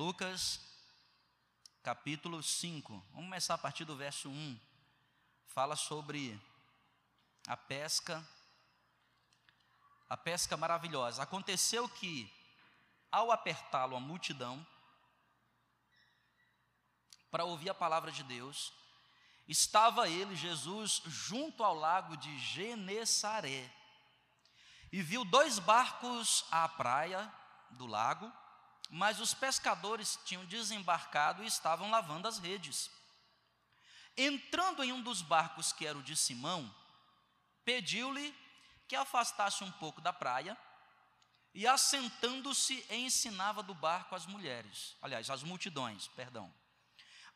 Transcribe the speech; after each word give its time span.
Lucas, 0.00 0.58
capítulo 1.82 2.42
5. 2.42 2.90
Vamos 3.10 3.26
começar 3.26 3.52
a 3.52 3.58
partir 3.58 3.84
do 3.84 3.94
verso 3.94 4.30
1. 4.30 4.58
Fala 5.48 5.76
sobre 5.76 6.40
a 7.46 7.54
pesca, 7.54 8.26
a 10.08 10.16
pesca 10.16 10.56
maravilhosa. 10.56 11.22
Aconteceu 11.22 11.86
que, 11.86 12.32
ao 13.12 13.30
apertá-lo 13.30 13.94
a 13.94 14.00
multidão, 14.00 14.66
para 17.30 17.44
ouvir 17.44 17.68
a 17.68 17.74
palavra 17.74 18.10
de 18.10 18.22
Deus, 18.22 18.72
estava 19.46 20.08
ele, 20.08 20.34
Jesus, 20.34 21.02
junto 21.04 21.62
ao 21.62 21.74
lago 21.74 22.16
de 22.16 22.38
Genesaré, 22.38 23.70
e 24.90 25.02
viu 25.02 25.26
dois 25.26 25.58
barcos 25.58 26.46
à 26.50 26.66
praia 26.70 27.30
do 27.72 27.84
lago, 27.84 28.39
mas 28.90 29.20
os 29.20 29.32
pescadores 29.32 30.18
tinham 30.24 30.44
desembarcado 30.44 31.44
e 31.44 31.46
estavam 31.46 31.90
lavando 31.90 32.26
as 32.26 32.38
redes. 32.38 32.90
Entrando 34.16 34.82
em 34.82 34.92
um 34.92 35.00
dos 35.00 35.22
barcos, 35.22 35.72
que 35.72 35.86
era 35.86 35.96
o 35.96 36.02
de 36.02 36.16
Simão, 36.16 36.74
pediu-lhe 37.64 38.36
que 38.88 38.96
afastasse 38.96 39.62
um 39.62 39.70
pouco 39.70 40.00
da 40.00 40.12
praia, 40.12 40.58
e 41.54 41.66
assentando-se 41.66 42.84
ensinava 42.90 43.62
do 43.62 43.74
barco 43.74 44.14
as 44.14 44.26
mulheres, 44.26 44.96
aliás, 45.02 45.30
as 45.30 45.42
multidões, 45.42 46.06
perdão. 46.08 46.52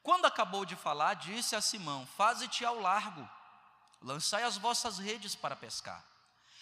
Quando 0.03 0.27
acabou 0.27 0.65
de 0.65 0.77
falar, 0.77 1.15
disse 1.15 1.57
a 1.57 1.61
Simão: 1.61 2.07
Faze-te 2.17 2.65
ao 2.65 2.79
largo, 2.79 3.29
lançai 4.01 4.43
as 4.45 4.57
vossas 4.57 4.99
redes 4.99 5.35
para 5.35 5.57
pescar. 5.57 6.05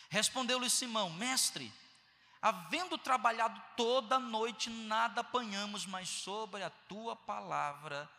Respondeu-lhe 0.09 0.70
Simão: 0.70 1.10
Mestre, 1.10 1.73
havendo 2.42 2.98
trabalhado 2.98 3.62
toda 3.77 4.16
a 4.16 4.20
noite, 4.20 4.69
nada 4.69 5.20
apanhamos, 5.20 5.87
mas 5.87 6.09
sobre 6.09 6.65
a 6.65 6.70
tua 6.70 7.15
palavra 7.15 8.10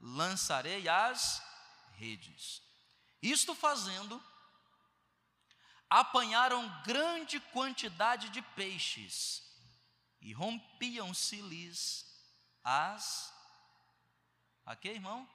lançarei 0.00 0.88
as 0.88 1.42
redes. 1.96 2.62
Isto 3.20 3.54
fazendo, 3.56 4.22
apanharam 5.90 6.82
grande 6.84 7.40
quantidade 7.40 8.28
de 8.28 8.40
peixes 8.40 9.42
e 10.20 10.32
rompiam-se-lhes 10.32 12.06
as. 12.62 13.32
Aqui, 14.64 14.88
irmão? 14.88 15.28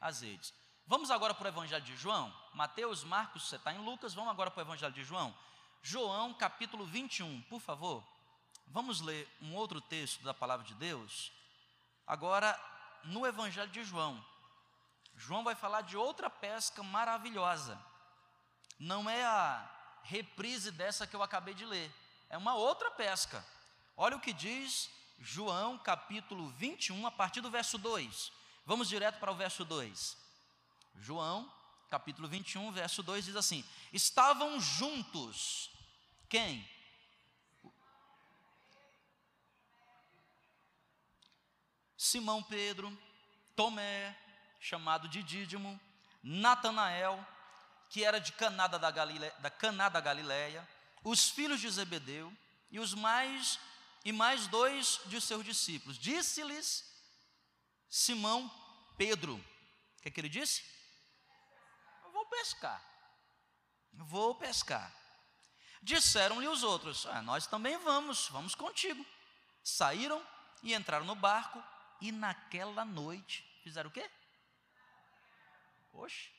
As 0.00 0.22
redes. 0.22 0.54
Vamos 0.86 1.10
agora 1.10 1.34
para 1.34 1.44
o 1.44 1.48
Evangelho 1.48 1.84
de 1.84 1.96
João. 1.96 2.34
Mateus, 2.54 3.04
Marcos, 3.04 3.48
você 3.48 3.56
está 3.56 3.72
em 3.72 3.78
Lucas. 3.78 4.14
Vamos 4.14 4.30
agora 4.30 4.50
para 4.50 4.60
o 4.62 4.66
Evangelho 4.66 4.92
de 4.92 5.04
João. 5.04 5.34
João, 5.86 6.32
capítulo 6.32 6.86
21, 6.86 7.42
por 7.42 7.60
favor. 7.60 8.02
Vamos 8.68 9.02
ler 9.02 9.28
um 9.42 9.54
outro 9.54 9.82
texto 9.82 10.22
da 10.22 10.32
palavra 10.32 10.66
de 10.66 10.72
Deus. 10.76 11.30
Agora, 12.06 12.58
no 13.04 13.26
Evangelho 13.26 13.70
de 13.70 13.84
João. 13.84 14.24
João 15.14 15.44
vai 15.44 15.54
falar 15.54 15.82
de 15.82 15.94
outra 15.94 16.30
pesca 16.30 16.82
maravilhosa. 16.82 17.78
Não 18.78 19.10
é 19.10 19.26
a 19.26 19.70
reprise 20.04 20.70
dessa 20.70 21.06
que 21.06 21.14
eu 21.14 21.22
acabei 21.22 21.52
de 21.52 21.66
ler. 21.66 21.94
É 22.30 22.38
uma 22.38 22.54
outra 22.54 22.90
pesca. 22.90 23.44
Olha 23.94 24.16
o 24.16 24.20
que 24.20 24.32
diz 24.32 24.88
João 25.18 25.76
capítulo 25.76 26.48
21, 26.52 27.06
a 27.06 27.10
partir 27.10 27.42
do 27.42 27.50
verso 27.50 27.76
2. 27.76 28.32
Vamos 28.64 28.88
direto 28.88 29.20
para 29.20 29.30
o 29.30 29.36
verso 29.36 29.66
2. 29.66 30.16
João 30.94 31.52
capítulo 31.90 32.26
21, 32.26 32.72
verso 32.72 33.02
2 33.02 33.26
diz 33.26 33.36
assim: 33.36 33.62
Estavam 33.92 34.58
juntos. 34.58 35.73
Quem? 36.28 36.68
Simão 41.96 42.42
Pedro, 42.42 42.96
Tomé, 43.56 44.16
chamado 44.60 45.08
de 45.08 45.22
Dídimo, 45.22 45.80
Natanael, 46.22 47.24
que 47.88 48.04
era 48.04 48.18
de 48.18 48.32
Caná 48.32 48.66
da, 48.66 48.90
Galileia, 48.90 49.34
da 49.38 49.50
Caná 49.50 49.88
da 49.88 50.00
Galileia, 50.00 50.68
os 51.02 51.28
filhos 51.28 51.60
de 51.60 51.70
Zebedeu 51.70 52.32
e 52.70 52.78
os 52.78 52.94
mais 52.94 53.58
e 54.04 54.12
mais 54.12 54.46
dois 54.48 55.00
de 55.06 55.20
seus 55.20 55.44
discípulos. 55.44 55.98
Disse-lhes 55.98 56.84
Simão 57.88 58.50
Pedro. 58.98 59.36
O 59.36 60.02
que, 60.02 60.08
é 60.08 60.10
que 60.10 60.20
ele 60.20 60.28
disse? 60.28 60.62
Eu 62.04 62.12
vou 62.12 62.26
pescar. 62.26 62.82
Vou 63.92 64.34
pescar. 64.34 65.03
Disseram-lhe 65.84 66.48
os 66.48 66.62
outros: 66.62 67.04
ah, 67.06 67.20
Nós 67.20 67.46
também 67.46 67.76
vamos, 67.76 68.28
vamos 68.28 68.54
contigo. 68.54 69.04
Saíram 69.62 70.26
e 70.62 70.74
entraram 70.74 71.04
no 71.04 71.14
barco, 71.14 71.62
e 72.00 72.10
naquela 72.10 72.86
noite 72.86 73.44
fizeram 73.62 73.90
o 73.90 73.92
quê? 73.92 74.10
Oxe, 75.92 76.30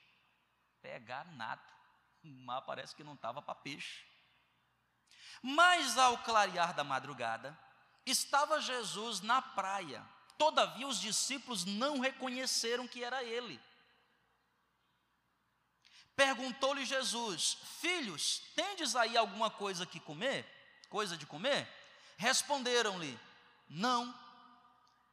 pegar 0.82 1.26
nada. 1.34 1.62
Mas 2.24 2.66
parece 2.66 2.96
que 2.96 3.04
não 3.04 3.14
estava 3.14 3.40
para 3.40 3.54
peixe. 3.54 4.04
Mas 5.44 5.96
ao 5.96 6.18
clarear 6.18 6.74
da 6.74 6.84
madrugada, 6.84 7.56
estava 8.04 8.60
Jesus 8.60 9.22
na 9.22 9.44
praia. 9.44 10.04
Todavia 10.40 10.88
os 10.88 11.00
discípulos 11.00 11.66
não 11.66 12.00
reconheceram 12.00 12.88
que 12.88 13.04
era 13.04 13.24
ele. 13.24 13.62
Perguntou-lhe 16.16 16.86
Jesus: 16.86 17.58
Filhos, 17.82 18.42
tendes 18.56 18.96
aí 18.96 19.18
alguma 19.18 19.50
coisa 19.50 19.86
que 19.86 20.00
comer? 20.00 20.46
Coisa 20.90 21.18
de 21.18 21.26
comer? 21.26 21.68
Responderam-lhe: 22.18 23.20
Não. 23.70 24.14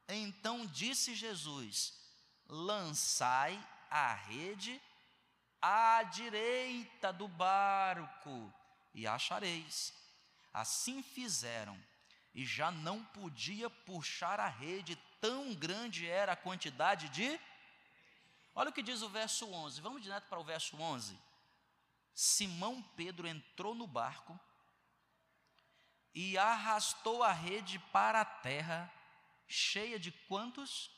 Então 0.07 0.65
disse 0.65 1.13
Jesus: 1.15 1.93
Lançai 2.47 3.61
a 3.89 4.13
rede 4.13 4.81
à 5.61 6.03
direita 6.03 7.13
do 7.13 7.27
barco 7.27 8.53
e 8.93 9.07
achareis. 9.07 9.93
Assim 10.53 11.01
fizeram, 11.01 11.81
e 12.33 12.45
já 12.45 12.69
não 12.69 13.03
podia 13.05 13.69
puxar 13.69 14.39
a 14.39 14.47
rede, 14.47 14.95
tão 15.19 15.53
grande 15.53 16.07
era 16.07 16.33
a 16.33 16.37
quantidade 16.37 17.09
de. 17.09 17.39
Olha 18.55 18.69
o 18.69 18.73
que 18.73 18.83
diz 18.83 19.01
o 19.01 19.09
verso 19.09 19.49
11, 19.49 19.81
vamos 19.81 20.01
direto 20.01 20.27
para 20.27 20.39
o 20.39 20.43
verso 20.43 20.77
11. 20.77 21.17
Simão 22.13 22.81
Pedro 22.95 23.27
entrou 23.27 23.73
no 23.73 23.87
barco 23.87 24.39
e 26.13 26.37
arrastou 26.37 27.23
a 27.23 27.31
rede 27.31 27.79
para 27.91 28.21
a 28.21 28.25
terra, 28.25 28.93
cheia 29.47 29.97
de 29.97 30.11
quantos? 30.11 30.91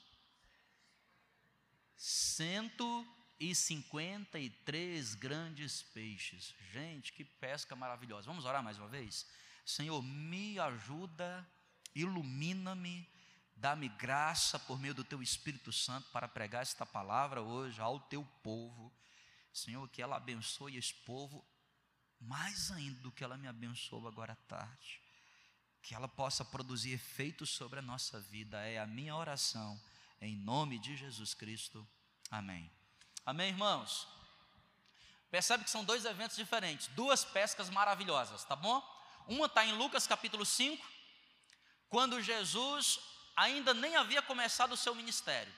Cento 1.96 3.08
e 3.40 3.56
53 3.56 5.16
grandes 5.16 5.82
peixes. 5.82 6.54
Gente, 6.72 7.14
que 7.14 7.24
pesca 7.24 7.76
maravilhosa. 7.76 8.28
Vamos 8.28 8.44
orar 8.44 8.62
mais 8.62 8.78
uma 8.78 8.90
vez? 8.90 9.26
Senhor, 9.66 10.02
me 10.02 10.60
ajuda, 10.60 11.48
ilumina-me, 11.94 13.10
dá-me 13.56 13.88
graça 13.90 14.60
por 14.60 14.80
meio 14.80 14.94
do 14.94 15.04
teu 15.04 15.22
Espírito 15.22 15.72
Santo 15.72 16.10
para 16.12 16.28
pregar 16.28 16.62
esta 16.62 16.86
palavra 16.86 17.42
hoje 17.42 17.80
ao 17.82 18.00
teu 18.00 18.24
povo. 18.44 18.92
Senhor, 19.54 19.88
que 19.90 20.02
ela 20.02 20.18
abençoe 20.18 20.78
esse 20.78 20.94
povo 20.94 21.46
mais 22.20 22.72
ainda 22.72 23.00
do 23.00 23.12
que 23.12 23.24
ela 23.24 23.38
me 23.38 23.48
abençoou 23.48 24.08
agora 24.08 24.34
à 24.34 24.36
tarde. 24.48 25.02
Que 25.82 25.94
ela 25.94 26.08
possa 26.08 26.44
produzir 26.44 26.92
efeitos 26.92 27.50
sobre 27.52 27.80
a 27.80 27.82
nossa 27.82 28.20
vida. 28.20 28.60
É 28.60 28.80
a 28.80 28.88
minha 28.88 29.16
oração. 29.16 29.80
Em 30.20 30.36
nome 30.36 30.80
de 30.80 30.96
Jesus 30.96 31.34
Cristo. 31.34 31.88
Amém. 32.32 32.72
Amém, 33.26 33.50
irmãos? 33.50 34.08
Percebe 35.30 35.64
que 35.64 35.70
são 35.70 35.84
dois 35.84 36.06
eventos 36.06 36.38
diferentes, 36.38 36.88
duas 36.90 37.26
pescas 37.26 37.70
maravilhosas, 37.70 38.44
tá 38.46 38.56
bom? 38.56 38.82
Uma 39.28 39.48
está 39.48 39.66
em 39.66 39.74
Lucas 39.74 40.08
capítulo 40.08 40.46
5, 40.46 40.88
quando 41.90 42.22
Jesus 42.22 43.00
ainda 43.36 43.74
nem 43.74 43.96
havia 43.96 44.22
começado 44.22 44.74
o 44.74 44.78
seu 44.78 44.96
ministério. 44.96 45.54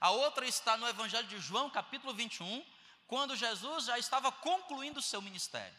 A 0.00 0.10
outra 0.10 0.46
está 0.46 0.76
no 0.76 0.88
Evangelho 0.88 1.26
de 1.28 1.38
João, 1.38 1.70
capítulo 1.70 2.12
21, 2.12 2.64
quando 3.06 3.36
Jesus 3.36 3.84
já 3.84 3.98
estava 3.98 4.30
concluindo 4.32 4.98
o 4.98 5.02
seu 5.02 5.22
ministério. 5.22 5.76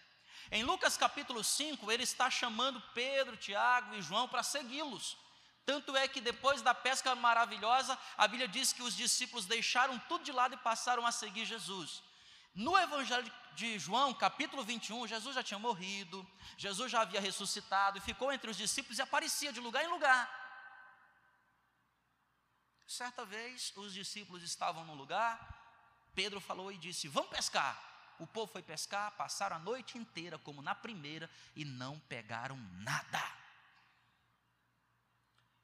Em 0.52 0.64
Lucas 0.64 0.96
capítulo 0.98 1.44
5, 1.44 1.92
ele 1.92 2.04
está 2.04 2.30
chamando 2.30 2.82
Pedro, 2.94 3.36
Tiago 3.36 3.96
e 3.96 4.02
João 4.02 4.28
para 4.28 4.44
segui-los. 4.44 5.18
Tanto 5.66 5.98
é 5.98 6.08
que 6.08 6.22
depois 6.22 6.62
da 6.62 6.74
pesca 6.74 7.14
maravilhosa, 7.14 7.98
a 8.18 8.26
Bíblia 8.26 8.48
diz 8.48 8.72
que 8.72 8.82
os 8.82 8.96
discípulos 8.96 9.46
deixaram 9.46 10.00
tudo 10.08 10.24
de 10.24 10.32
lado 10.32 10.54
e 10.54 10.58
passaram 10.58 11.06
a 11.06 11.12
seguir 11.12 11.46
Jesus. 11.46 12.02
No 12.56 12.78
Evangelho 12.78 13.30
de 13.54 13.78
João, 13.78 14.14
capítulo 14.14 14.64
21, 14.64 15.06
Jesus 15.08 15.36
já 15.36 15.44
tinha 15.44 15.60
morrido, 15.60 16.26
Jesus 16.58 16.90
já 16.90 17.02
havia 17.02 17.20
ressuscitado 17.20 17.98
e 17.98 18.02
ficou 18.02 18.32
entre 18.32 18.50
os 18.50 18.56
discípulos 18.56 18.98
e 18.98 19.02
aparecia 19.02 19.52
de 19.52 19.60
lugar 19.60 19.84
em 19.84 19.90
lugar. 19.90 20.37
Certa 22.88 23.26
vez, 23.26 23.74
os 23.76 23.94
discípulos 23.94 24.42
estavam 24.42 24.86
no 24.86 24.96
lugar, 24.96 25.38
Pedro 26.16 26.40
falou 26.40 26.72
e 26.72 26.78
disse: 26.78 27.10
Vamos 27.10 27.30
pescar. 27.30 27.84
O 28.18 28.26
povo 28.26 28.52
foi 28.52 28.64
pescar, 28.64 29.12
passaram 29.12 29.58
a 29.58 29.60
noite 29.60 29.98
inteira 29.98 30.40
como 30.40 30.62
na 30.62 30.74
primeira 30.74 31.30
e 31.56 31.64
não 31.64 32.00
pegaram 32.00 32.58
nada. 32.80 33.22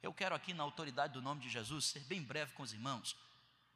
Eu 0.04 0.14
quero 0.14 0.36
aqui, 0.36 0.54
na 0.54 0.64
autoridade 0.64 1.14
do 1.14 1.22
nome 1.22 1.42
de 1.42 1.50
Jesus, 1.50 1.86
ser 1.86 2.02
bem 2.02 2.22
breve 2.22 2.54
com 2.54 2.62
os 2.62 2.74
irmãos 2.74 3.16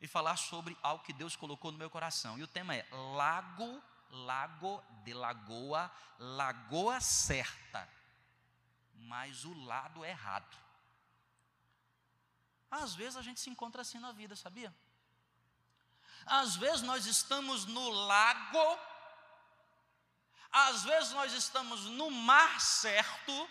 e 0.02 0.08
falar 0.08 0.36
sobre 0.36 0.78
algo 0.84 1.04
que 1.04 1.14
Deus 1.14 1.36
colocou 1.36 1.72
no 1.72 1.78
meu 1.78 1.90
coração. 1.90 2.38
E 2.38 2.44
o 2.44 2.48
tema 2.48 2.76
é 2.76 2.86
Lago, 2.92 3.82
Lago 4.12 4.84
de 5.04 5.14
Lagoa, 5.14 5.90
Lagoa 6.20 7.00
Certa, 7.00 7.90
mas 8.94 9.46
o 9.46 9.54
lado 9.64 10.04
errado. 10.04 10.67
Às 12.70 12.96
vezes 12.96 13.16
a 13.18 13.22
gente 13.22 13.40
se 13.40 13.50
encontra 13.50 13.82
assim 13.82 14.00
na 14.00 14.12
vida, 14.12 14.36
sabia? 14.36 14.74
Às 16.26 16.56
vezes 16.58 16.82
nós 16.82 17.06
estamos 17.06 17.66
no 17.66 17.90
lago, 17.90 18.80
às 20.52 20.84
vezes 20.84 21.12
nós 21.12 21.32
estamos 21.32 21.86
no 21.86 22.12
mar 22.12 22.60
certo, 22.60 23.50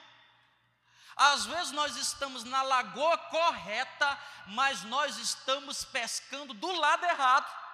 às 1.16 1.46
vezes 1.46 1.72
nós 1.72 1.96
estamos 1.96 2.44
na 2.44 2.62
lagoa 2.62 3.16
correta, 3.16 4.18
mas 4.48 4.82
nós 4.82 5.16
estamos 5.16 5.84
pescando 5.84 6.52
do 6.52 6.70
lado 6.72 7.06
errado. 7.06 7.66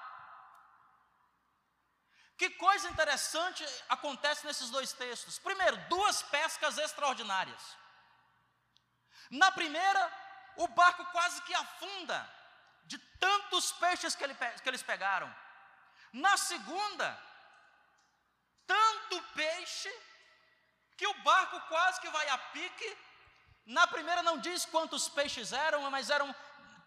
Que 2.38 2.50
coisa 2.50 2.88
interessante 2.88 3.64
acontece 3.88 4.46
nesses 4.46 4.70
dois 4.70 4.92
textos. 4.92 5.38
Primeiro, 5.38 5.76
duas 5.88 6.22
pescas 6.22 6.78
extraordinárias. 6.78 7.76
Na 9.30 9.50
primeira, 9.50 10.21
o 10.56 10.68
barco 10.68 11.04
quase 11.06 11.40
que 11.42 11.54
afunda 11.54 12.28
de 12.84 12.98
tantos 12.98 13.72
peixes 13.72 14.14
que, 14.14 14.24
ele, 14.24 14.34
que 14.34 14.68
eles 14.68 14.82
pegaram. 14.82 15.32
Na 16.12 16.36
segunda, 16.36 17.18
tanto 18.66 19.22
peixe 19.34 19.92
que 20.96 21.06
o 21.06 21.14
barco 21.22 21.60
quase 21.68 22.00
que 22.00 22.10
vai 22.10 22.28
a 22.28 22.38
pique 22.38 22.98
na 23.64 23.86
primeira 23.86 24.22
não 24.22 24.38
diz 24.38 24.64
quantos 24.64 25.08
peixes 25.08 25.52
eram, 25.52 25.90
mas 25.90 26.10
eram 26.10 26.34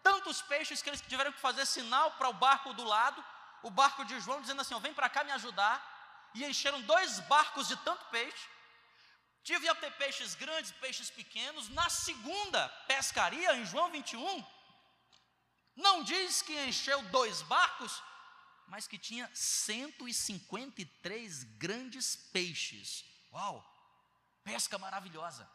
tantos 0.03 0.41
peixes 0.41 0.81
que 0.81 0.89
eles 0.89 1.01
tiveram 1.01 1.31
que 1.31 1.39
fazer 1.39 1.65
sinal 1.65 2.12
para 2.12 2.29
o 2.29 2.33
barco 2.33 2.73
do 2.73 2.83
lado, 2.83 3.23
o 3.63 3.69
barco 3.69 4.06
de 4.06 4.19
João, 4.19 4.41
dizendo 4.41 4.62
assim: 4.62 4.73
ó, 4.73 4.79
vem 4.79 4.94
para 4.94 5.09
cá 5.09 5.23
me 5.23 5.31
ajudar. 5.31 5.94
E 6.33 6.44
encheram 6.44 6.81
dois 6.81 7.19
barcos 7.21 7.67
de 7.67 7.77
tanto 7.77 8.03
peixe. 8.06 8.50
Tive 9.45 9.69
a 9.69 9.75
ter 9.75 9.92
peixes 9.92 10.33
grandes, 10.33 10.71
peixes 10.83 11.12
pequenos. 11.12 11.69
Na 11.69 11.88
segunda 11.88 12.68
pescaria, 12.88 13.56
em 13.56 13.63
João 13.63 13.92
21, 13.92 14.44
não 15.75 16.03
diz 16.03 16.42
que 16.42 16.65
encheu 16.65 17.00
dois 17.03 17.44
barcos, 17.44 18.01
mas 18.68 18.88
que 18.88 18.97
tinha 18.97 19.30
153 19.36 21.44
grandes 21.59 22.15
peixes. 22.15 23.06
Uau! 23.31 23.63
Pesca 24.44 24.80
maravilhosa. 24.80 25.48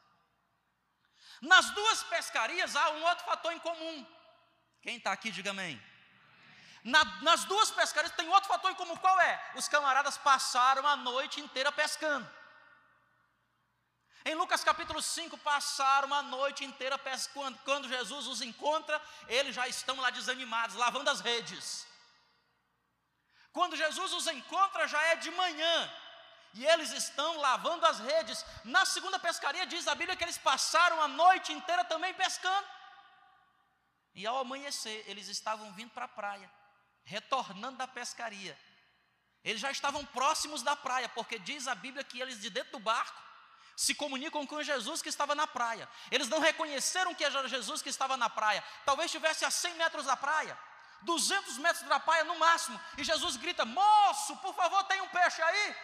Nas 1.43 1.69
duas 1.71 2.05
pescarias 2.05 2.77
há 2.77 2.91
um 2.91 3.03
outro 3.03 3.25
fator 3.25 3.53
em 3.53 3.59
comum. 3.59 4.07
Quem 4.83 4.99
está 4.99 5.11
aqui, 5.11 5.33
diga 5.33 5.51
amém. 5.51 5.83
Na, 6.85 7.05
nas 7.23 7.45
duas 7.45 7.73
pescarias 7.73 8.15
tem 8.15 8.29
outro 8.29 8.49
fator 8.49 8.71
em 8.71 8.77
comum, 8.77 8.97
qual 8.97 9.21
é? 9.21 9.53
Os 9.57 9.67
camaradas 9.67 10.17
passaram 10.17 10.87
a 10.87 10.95
noite 10.95 11.41
inteira 11.41 11.73
pescando. 11.73 12.39
Em 14.25 14.35
Lucas 14.35 14.63
capítulo 14.63 15.01
5, 15.01 15.39
passaram 15.39 16.13
a 16.13 16.23
noite 16.23 16.65
inteira 16.65 16.99
pescando. 16.99 17.59
Quando 17.65 17.89
Jesus 17.89 18.27
os 18.27 18.43
encontra, 18.43 19.01
eles 19.27 19.55
já 19.55 19.67
estão 19.67 19.97
lá 19.99 20.11
desanimados, 20.11 20.77
lavando 20.77 21.09
as 21.09 21.21
redes. 21.21 21.87
Quando 23.53 23.77
Jesus 23.77 24.13
os 24.13 24.27
encontra, 24.27 24.87
já 24.87 25.03
é 25.05 25.17
de 25.17 25.31
manhã 25.31 25.93
e 26.53 26.67
eles 26.67 26.93
estão 26.93 27.39
lavando 27.39 27.87
as 27.87 27.99
redes. 27.99 28.45
Na 28.65 28.85
segunda 28.85 29.19
pescaria, 29.19 29.67
diz 29.67 29.89
a 29.89 29.95
Bíblia 29.95 30.17
que 30.17 30.25
eles 30.25 30.39
passaram 30.39 31.01
a 31.01 31.09
noite 31.09 31.53
inteira 31.53 31.85
também 31.85 32.13
pescando. 32.13 32.69
E 34.15 34.27
ao 34.27 34.39
amanhecer, 34.39 35.05
eles 35.07 35.29
estavam 35.29 35.73
vindo 35.73 35.91
para 35.93 36.05
a 36.05 36.09
praia, 36.09 36.51
retornando 37.05 37.79
da 37.79 37.89
pescaria. 37.89 38.59
Eles 39.43 39.61
já 39.61 39.71
estavam 39.71 40.05
próximos 40.05 40.63
da 40.63 40.77
praia, 40.77 41.09
porque 41.09 41.39
diz 41.39 41.67
a 41.67 41.75
Bíblia 41.75 42.05
que 42.05 42.21
eles 42.21 42.39
de 42.39 42.51
dentro 42.51 42.73
do 42.73 42.81
barco 42.81 43.30
se 43.81 43.95
comunicam 43.95 44.47
com 44.47 44.63
Jesus 44.63 45.01
que 45.01 45.09
estava 45.09 45.35
na 45.35 45.47
praia. 45.47 45.89
Eles 46.11 46.29
não 46.29 46.39
reconheceram 46.39 47.15
que 47.15 47.25
era 47.25 47.49
Jesus 47.49 47.81
que 47.81 47.89
estava 47.89 48.15
na 48.15 48.29
praia. 48.29 48.63
Talvez 48.85 49.07
estivesse 49.07 49.43
a 49.43 49.51
100 49.51 49.75
metros 49.77 50.05
da 50.05 50.15
praia, 50.15 50.59
200 51.01 51.57
metros 51.57 51.89
da 51.89 51.99
praia 51.99 52.25
no 52.25 52.39
máximo. 52.39 52.79
E 52.99 53.03
Jesus 53.03 53.39
grita: 53.39 53.65
Moço, 53.65 54.37
por 54.37 54.55
favor, 54.55 54.85
tem 54.85 55.01
um 55.01 55.09
peixe 55.09 55.41
aí. 55.41 55.77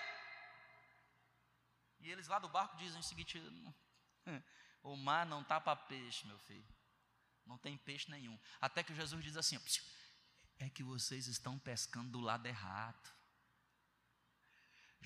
E 2.00 2.10
eles 2.10 2.28
lá 2.28 2.38
do 2.38 2.50
barco 2.50 2.76
dizem 2.76 3.00
o 3.00 3.02
seguinte: 3.02 3.42
o 4.82 4.94
mar 4.94 5.24
não 5.24 5.40
está 5.40 5.58
para 5.58 5.74
peixe, 5.74 6.26
meu 6.26 6.38
filho. 6.40 6.68
Não 7.46 7.56
tem 7.56 7.78
peixe 7.78 8.10
nenhum. 8.10 8.38
Até 8.60 8.82
que 8.82 8.94
Jesus 8.94 9.24
diz 9.24 9.38
assim: 9.38 9.58
é 10.58 10.68
que 10.68 10.82
vocês 10.82 11.28
estão 11.28 11.58
pescando 11.58 12.10
do 12.10 12.20
lado 12.20 12.44
errado. 12.44 13.15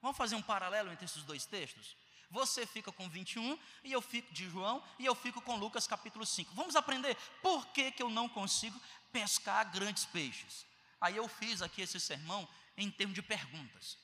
Vamos 0.00 0.16
fazer 0.16 0.36
um 0.36 0.42
paralelo 0.42 0.92
entre 0.92 1.04
esses 1.04 1.22
dois 1.22 1.44
textos? 1.44 1.96
Você 2.30 2.66
fica 2.66 2.90
com 2.90 3.08
21 3.08 3.58
e 3.84 3.92
eu 3.92 4.02
fico 4.02 4.32
de 4.32 4.48
João 4.48 4.82
e 4.98 5.06
eu 5.06 5.14
fico 5.14 5.40
com 5.40 5.56
Lucas 5.56 5.86
capítulo 5.86 6.26
5. 6.26 6.54
Vamos 6.54 6.74
aprender 6.74 7.16
por 7.40 7.66
que, 7.68 7.92
que 7.92 8.02
eu 8.02 8.10
não 8.10 8.28
consigo 8.28 8.80
pescar 9.12 9.70
grandes 9.70 10.04
peixes. 10.04 10.66
Aí 11.00 11.16
eu 11.16 11.28
fiz 11.28 11.62
aqui 11.62 11.82
esse 11.82 12.00
sermão 12.00 12.48
em 12.76 12.90
termos 12.90 13.14
de 13.14 13.22
perguntas. 13.22 13.98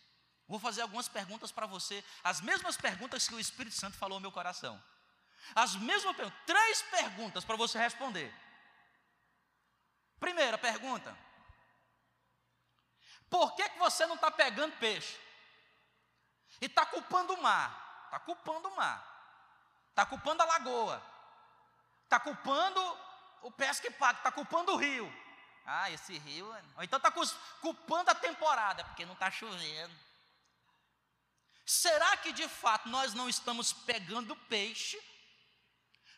Vou 0.46 0.58
fazer 0.58 0.82
algumas 0.82 1.08
perguntas 1.08 1.50
para 1.50 1.66
você, 1.66 2.04
as 2.22 2.40
mesmas 2.40 2.76
perguntas 2.76 3.26
que 3.26 3.34
o 3.34 3.40
Espírito 3.40 3.74
Santo 3.74 3.96
falou 3.96 4.18
no 4.18 4.22
meu 4.22 4.32
coração. 4.32 4.82
As 5.54 5.74
mesmas 5.74 6.14
perguntas, 6.14 6.40
três 6.46 6.82
perguntas 6.82 7.44
para 7.44 7.56
você 7.56 7.78
responder. 7.78 8.32
Primeira 10.20 10.56
pergunta: 10.56 11.16
Por 13.28 13.54
que, 13.56 13.68
que 13.68 13.78
você 13.78 14.06
não 14.06 14.14
está 14.14 14.30
pegando 14.30 14.76
peixe? 14.78 15.18
E 16.60 16.66
está 16.66 16.86
culpando 16.86 17.34
o 17.34 17.42
mar, 17.42 17.91
está 18.12 18.20
culpando 18.20 18.68
o 18.68 18.76
mar, 18.76 19.02
está 19.88 20.04
culpando 20.04 20.42
a 20.42 20.44
lagoa, 20.44 21.02
está 22.04 22.20
culpando 22.20 22.98
o 23.40 23.50
pesca 23.50 23.86
e 23.86 23.90
paga, 23.90 24.18
está 24.18 24.30
culpando 24.30 24.72
o 24.72 24.76
rio. 24.76 25.10
Ah, 25.64 25.90
esse 25.90 26.18
rio. 26.18 26.46
Ou 26.76 26.82
então 26.82 26.98
está 26.98 27.10
culpando 27.60 28.10
a 28.10 28.14
temporada, 28.14 28.84
porque 28.84 29.06
não 29.06 29.14
está 29.14 29.30
chovendo. 29.30 29.96
Será 31.64 32.14
que 32.18 32.32
de 32.32 32.46
fato 32.48 32.90
nós 32.90 33.14
não 33.14 33.30
estamos 33.30 33.72
pegando 33.72 34.36
peixe? 34.36 35.00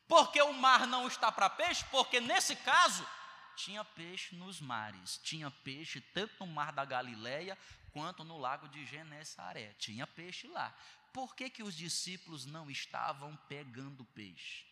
Porque 0.09 0.43
o 0.43 0.53
mar 0.53 0.89
não 0.89 1.07
está 1.07 1.31
para 1.31 1.49
peixe? 1.49 1.85
Porque 1.93 2.21
nesse 2.21 2.57
caso, 2.57 3.07
tinha 3.55 3.85
peixe 3.85 4.35
nos 4.35 4.61
mares, 4.61 5.19
tinha 5.19 5.49
peixe 5.49 6.01
tanto 6.01 6.35
no 6.41 6.47
mar 6.49 6.73
da 6.73 6.85
Galileia 6.85 7.57
quanto 7.93 8.25
no 8.25 8.37
lago 8.37 8.67
de 8.69 8.85
Genessaré, 8.85 9.75
tinha 9.75 10.09
peixe 10.09 10.49
lá. 10.49 10.75
Por 11.15 11.37
que, 11.37 11.49
que 11.49 11.63
os 11.63 11.77
discípulos 11.77 12.45
não 12.45 12.69
estavam 12.69 13.37
pegando 13.49 14.05
peixe? 14.05 14.67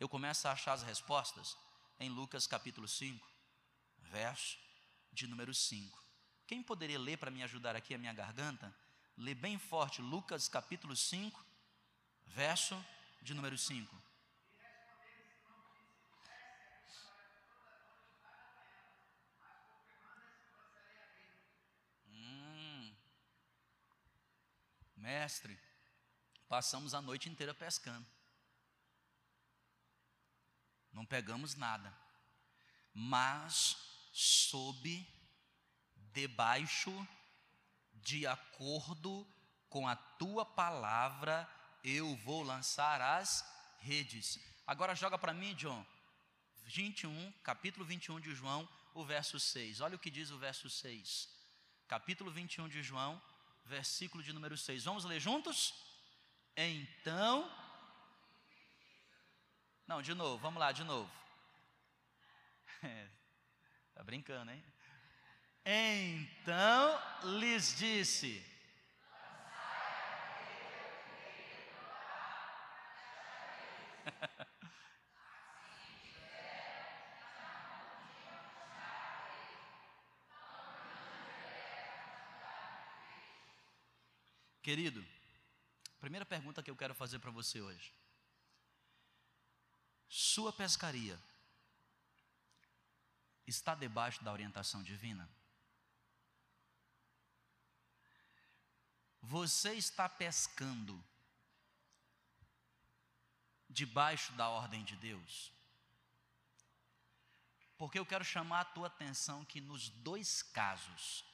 Eu 0.00 0.08
começo 0.08 0.48
a 0.48 0.52
achar 0.52 0.72
as 0.72 0.82
respostas 0.82 1.58
em 2.00 2.08
Lucas 2.08 2.46
capítulo 2.46 2.88
5, 2.88 3.30
verso 3.98 4.58
de 5.12 5.26
número 5.26 5.52
5. 5.52 6.02
Quem 6.46 6.62
poderia 6.62 6.98
ler 6.98 7.18
para 7.18 7.30
me 7.30 7.42
ajudar 7.42 7.76
aqui 7.76 7.94
a 7.94 7.98
minha 7.98 8.14
garganta? 8.14 8.74
Lê 9.14 9.34
bem 9.34 9.58
forte 9.58 10.00
Lucas 10.00 10.48
capítulo 10.48 10.96
5, 10.96 11.44
verso 12.24 12.74
de 13.20 13.34
número 13.34 13.58
5. 13.58 13.94
Mestre, 25.04 25.54
passamos 26.48 26.94
a 26.94 27.02
noite 27.02 27.28
inteira 27.28 27.52
pescando. 27.52 28.06
Não 30.90 31.04
pegamos 31.04 31.54
nada. 31.54 31.94
Mas 32.94 33.76
sob 34.14 35.06
debaixo 36.14 37.06
de 37.92 38.26
acordo 38.26 39.26
com 39.68 39.86
a 39.86 39.94
tua 39.94 40.46
palavra 40.46 41.46
eu 41.82 42.16
vou 42.24 42.42
lançar 42.42 43.02
as 43.02 43.44
redes. 43.80 44.40
Agora 44.66 44.94
joga 44.94 45.18
para 45.18 45.34
mim, 45.34 45.54
John. 45.54 45.84
21, 46.64 47.30
capítulo 47.42 47.84
21 47.84 48.20
de 48.20 48.34
João, 48.34 48.66
o 48.94 49.04
verso 49.04 49.38
6. 49.38 49.82
Olha 49.82 49.96
o 49.96 49.98
que 49.98 50.10
diz 50.10 50.30
o 50.30 50.38
verso 50.38 50.70
6. 50.70 51.28
Capítulo 51.86 52.30
21 52.30 52.70
de 52.70 52.82
João, 52.82 53.20
versículo 53.64 54.22
de 54.22 54.32
número 54.32 54.56
6. 54.56 54.84
Vamos 54.84 55.04
ler 55.04 55.20
juntos? 55.20 55.74
Então. 56.56 57.50
Não, 59.86 60.00
de 60.00 60.14
novo, 60.14 60.38
vamos 60.38 60.60
lá, 60.60 60.72
de 60.72 60.84
novo. 60.84 61.10
É, 62.86 63.08
tá 63.94 64.04
brincando, 64.04 64.50
hein? 64.50 64.62
Então 65.64 67.02
lhes 67.38 67.78
disse: 67.78 68.44
Querido, 84.74 85.06
primeira 86.00 86.26
pergunta 86.26 86.60
que 86.60 86.68
eu 86.68 86.74
quero 86.74 86.96
fazer 86.96 87.20
para 87.20 87.30
você 87.30 87.60
hoje. 87.60 87.94
Sua 90.08 90.52
pescaria 90.52 91.16
está 93.46 93.76
debaixo 93.76 94.24
da 94.24 94.32
orientação 94.32 94.82
divina? 94.82 95.30
Você 99.22 99.74
está 99.74 100.08
pescando 100.08 101.00
debaixo 103.70 104.32
da 104.32 104.48
ordem 104.48 104.82
de 104.82 104.96
Deus? 104.96 105.52
Porque 107.78 107.96
eu 107.96 108.04
quero 108.04 108.24
chamar 108.24 108.62
a 108.62 108.64
tua 108.64 108.88
atenção 108.88 109.44
que 109.44 109.60
nos 109.60 109.88
dois 109.88 110.42
casos, 110.42 111.24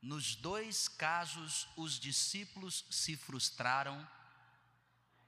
nos 0.00 0.34
dois 0.34 0.88
casos, 0.88 1.68
os 1.76 1.98
discípulos 1.98 2.84
se 2.90 3.16
frustraram 3.16 4.08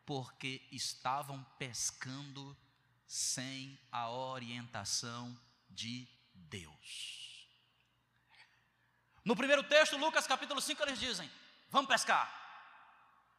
porque 0.07 0.67
estavam 0.73 1.45
pescando 1.59 2.57
sem 3.07 3.79
a 3.91 4.11
orientação 4.11 5.38
de 5.69 6.09
Deus. 6.35 7.47
No 9.25 9.37
primeiro 9.37 9.62
texto, 9.62 9.97
Lucas 9.97 10.26
capítulo 10.26 10.61
5, 10.61 10.83
eles 10.83 10.99
dizem: 10.99 11.31
Vamos 11.71 11.88
pescar. 11.88 12.41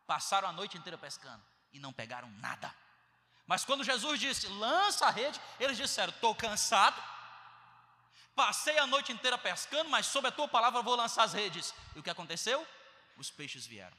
Passaram 0.05 0.47
a 0.47 0.53
noite 0.53 0.77
inteira 0.77 0.97
pescando 0.97 1.43
e 1.71 1.79
não 1.79 1.91
pegaram 1.91 2.29
nada. 2.39 2.73
Mas 3.45 3.65
quando 3.65 3.83
Jesus 3.83 4.19
disse: 4.19 4.47
Lança 4.47 5.07
a 5.07 5.09
rede, 5.09 5.39
eles 5.59 5.75
disseram: 5.75 6.13
Estou 6.13 6.33
cansado, 6.35 7.01
Passei 8.35 8.77
a 8.79 8.87
noite 8.87 9.11
inteira 9.11 9.37
pescando, 9.37 9.89
mas 9.89 10.07
sob 10.07 10.27
a 10.27 10.31
tua 10.31 10.47
palavra 10.47 10.81
vou 10.81 10.95
lançar 10.95 11.23
as 11.23 11.33
redes. 11.33 11.73
E 11.95 11.99
o 11.99 12.03
que 12.03 12.09
aconteceu? 12.09 12.65
Os 13.15 13.29
peixes 13.29 13.65
vieram. 13.65 13.95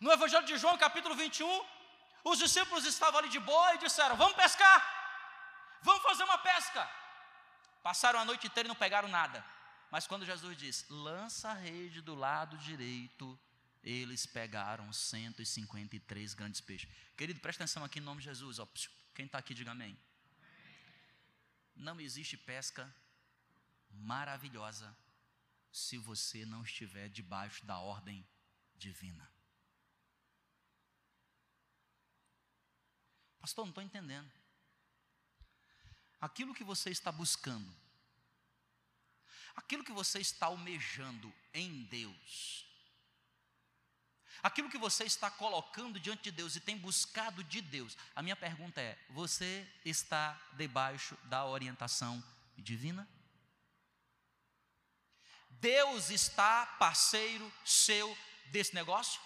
No 0.00 0.10
Evangelho 0.10 0.46
de 0.46 0.56
João, 0.56 0.78
capítulo 0.78 1.14
21, 1.14 1.66
os 2.24 2.38
discípulos 2.38 2.86
estavam 2.86 3.18
ali 3.18 3.28
de 3.28 3.38
boa 3.38 3.74
e 3.74 3.78
disseram: 3.78 4.16
Vamos 4.16 4.34
pescar, 4.34 4.80
vamos 5.82 6.02
fazer 6.02 6.24
uma 6.24 6.38
pesca. 6.38 6.88
Passaram 7.82 8.20
a 8.20 8.24
noite 8.24 8.46
inteira 8.46 8.66
e 8.66 8.70
não 8.70 8.76
pegaram 8.76 9.08
nada. 9.08 9.44
Mas 9.90 10.06
quando 10.06 10.24
Jesus 10.24 10.56
diz: 10.56 10.86
Lança 10.88 11.50
a 11.50 11.54
rede 11.54 12.00
do 12.00 12.14
lado 12.14 12.56
direito, 12.56 13.38
eles 13.82 14.24
pegaram 14.24 14.90
153 14.90 16.32
grandes 16.32 16.62
peixes. 16.62 16.88
Querido, 17.14 17.40
presta 17.40 17.64
atenção 17.64 17.84
aqui 17.84 17.98
em 17.98 18.02
nome 18.02 18.20
de 18.20 18.26
Jesus. 18.26 18.58
Ó, 18.58 18.66
quem 19.14 19.26
está 19.26 19.36
aqui, 19.36 19.52
diga 19.52 19.72
amém. 19.72 19.98
Não 21.74 22.00
existe 22.00 22.36
pesca 22.36 22.94
maravilhosa 23.92 24.96
se 25.70 25.96
você 25.96 26.44
não 26.44 26.62
estiver 26.62 27.08
debaixo 27.08 27.64
da 27.64 27.78
ordem 27.78 28.26
divina. 28.74 29.32
Pastor, 33.40 33.64
não 33.64 33.70
estou 33.70 33.82
entendendo. 33.82 34.30
Aquilo 36.20 36.54
que 36.54 36.62
você 36.62 36.90
está 36.90 37.10
buscando, 37.10 37.74
aquilo 39.56 39.82
que 39.82 39.92
você 39.92 40.20
está 40.20 40.46
almejando 40.46 41.32
em 41.52 41.82
Deus, 41.84 42.64
aquilo 44.42 44.70
que 44.70 44.78
você 44.78 45.04
está 45.04 45.28
colocando 45.30 45.98
diante 45.98 46.22
de 46.22 46.30
Deus 46.30 46.54
e 46.54 46.60
tem 46.60 46.78
buscado 46.78 47.42
de 47.42 47.60
Deus, 47.60 47.96
a 48.14 48.22
minha 48.22 48.36
pergunta 48.36 48.80
é: 48.80 48.96
você 49.10 49.66
está 49.84 50.40
debaixo 50.52 51.16
da 51.24 51.44
orientação 51.44 52.22
divina? 52.56 53.08
Deus 55.62 56.10
está 56.10 56.66
parceiro 56.76 57.50
seu 57.64 58.18
desse 58.46 58.74
negócio? 58.74 59.20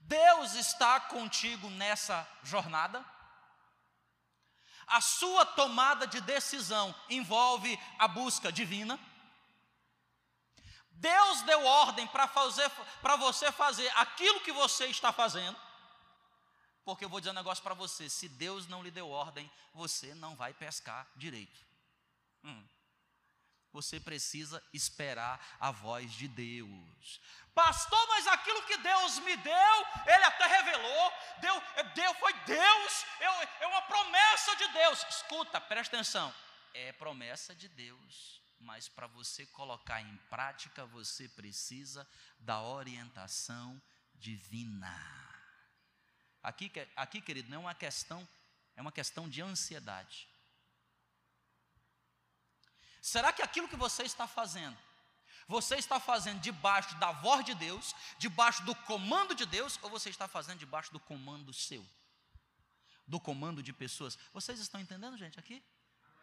Deus 0.00 0.54
está 0.54 0.98
contigo 0.98 1.68
nessa 1.68 2.26
jornada? 2.42 3.04
A 4.86 5.02
sua 5.02 5.44
tomada 5.44 6.06
de 6.06 6.22
decisão 6.22 6.94
envolve 7.10 7.78
a 7.98 8.08
busca 8.08 8.50
divina? 8.50 8.98
Deus 10.92 11.42
deu 11.42 11.62
ordem 11.66 12.06
para 12.06 12.26
fazer 12.26 12.70
para 13.02 13.16
você 13.16 13.52
fazer 13.52 13.88
aquilo 13.96 14.40
que 14.40 14.50
você 14.50 14.86
está 14.86 15.12
fazendo? 15.12 15.60
Porque 16.86 17.04
eu 17.04 17.08
vou 17.10 17.20
dizer 17.20 17.32
um 17.32 17.34
negócio 17.34 17.62
para 17.62 17.74
você: 17.74 18.08
se 18.08 18.30
Deus 18.30 18.66
não 18.66 18.82
lhe 18.82 18.90
deu 18.90 19.10
ordem, 19.10 19.52
você 19.74 20.14
não 20.14 20.34
vai 20.34 20.54
pescar 20.54 21.06
direito. 21.16 21.60
Hum 22.42 22.77
você 23.82 24.00
precisa 24.00 24.62
esperar 24.72 25.40
a 25.60 25.70
voz 25.70 26.10
de 26.12 26.26
Deus. 26.26 27.20
Pastor, 27.54 28.08
mas 28.08 28.26
aquilo 28.26 28.62
que 28.62 28.76
Deus 28.78 29.18
me 29.20 29.36
deu, 29.36 29.86
Ele 30.06 30.24
até 30.24 30.46
revelou, 30.46 31.12
deu, 31.40 31.62
deu 31.94 32.14
foi 32.14 32.32
Deus, 32.44 33.06
é 33.60 33.66
uma 33.66 33.82
promessa 33.82 34.56
de 34.56 34.68
Deus. 34.68 35.06
Escuta, 35.08 35.60
presta 35.60 35.96
atenção, 35.96 36.34
é 36.74 36.92
promessa 36.92 37.54
de 37.54 37.68
Deus, 37.68 38.42
mas 38.58 38.88
para 38.88 39.06
você 39.06 39.46
colocar 39.46 40.00
em 40.00 40.16
prática, 40.28 40.84
você 40.86 41.28
precisa 41.28 42.08
da 42.40 42.60
orientação 42.60 43.80
divina. 44.14 44.94
Aqui, 46.42 46.72
aqui 46.96 47.20
querido, 47.20 47.48
não 47.48 47.58
é 47.58 47.60
uma 47.60 47.74
questão, 47.74 48.28
é 48.76 48.82
uma 48.82 48.92
questão 48.92 49.28
de 49.28 49.40
ansiedade. 49.40 50.27
Será 53.00 53.32
que 53.32 53.42
aquilo 53.42 53.68
que 53.68 53.76
você 53.76 54.02
está 54.02 54.26
fazendo 54.26 54.76
Você 55.46 55.76
está 55.76 55.98
fazendo 55.98 56.40
debaixo 56.40 56.94
da 56.98 57.10
voz 57.10 57.44
de 57.44 57.54
Deus, 57.54 57.94
debaixo 58.18 58.62
do 58.64 58.74
comando 58.74 59.34
de 59.34 59.46
Deus, 59.46 59.78
ou 59.82 59.88
você 59.88 60.10
está 60.10 60.28
fazendo 60.28 60.58
debaixo 60.58 60.92
do 60.92 61.00
comando 61.00 61.52
seu? 61.52 61.86
Do 63.06 63.18
comando 63.18 63.62
de 63.62 63.72
pessoas. 63.72 64.18
Vocês 64.32 64.60
estão 64.60 64.78
entendendo, 64.78 65.16
gente, 65.16 65.40
aqui? 65.40 65.64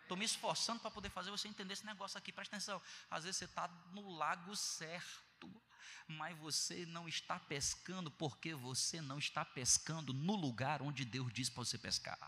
Estou 0.04 0.16
me 0.16 0.26
esforçando 0.26 0.80
para 0.80 0.92
poder 0.92 1.10
fazer 1.10 1.32
você 1.32 1.48
entender 1.48 1.74
esse 1.74 1.86
negócio 1.86 2.16
aqui. 2.20 2.32
Presta 2.32 2.56
atenção. 2.56 2.80
Às 3.10 3.24
vezes 3.24 3.38
você 3.38 3.46
está 3.46 3.68
no 3.92 4.08
lago 4.12 4.56
certo, 4.56 5.64
mas 6.08 6.38
você 6.38 6.86
não 6.86 7.08
está 7.08 7.40
pescando 7.40 8.12
porque 8.12 8.54
você 8.54 9.02
não 9.02 9.18
está 9.18 9.44
pescando 9.44 10.14
no 10.14 10.36
lugar 10.36 10.84
onde 10.84 11.04
Deus 11.04 11.34
diz 11.34 11.50
para 11.50 11.66
você 11.66 11.80
pescar 11.80 12.20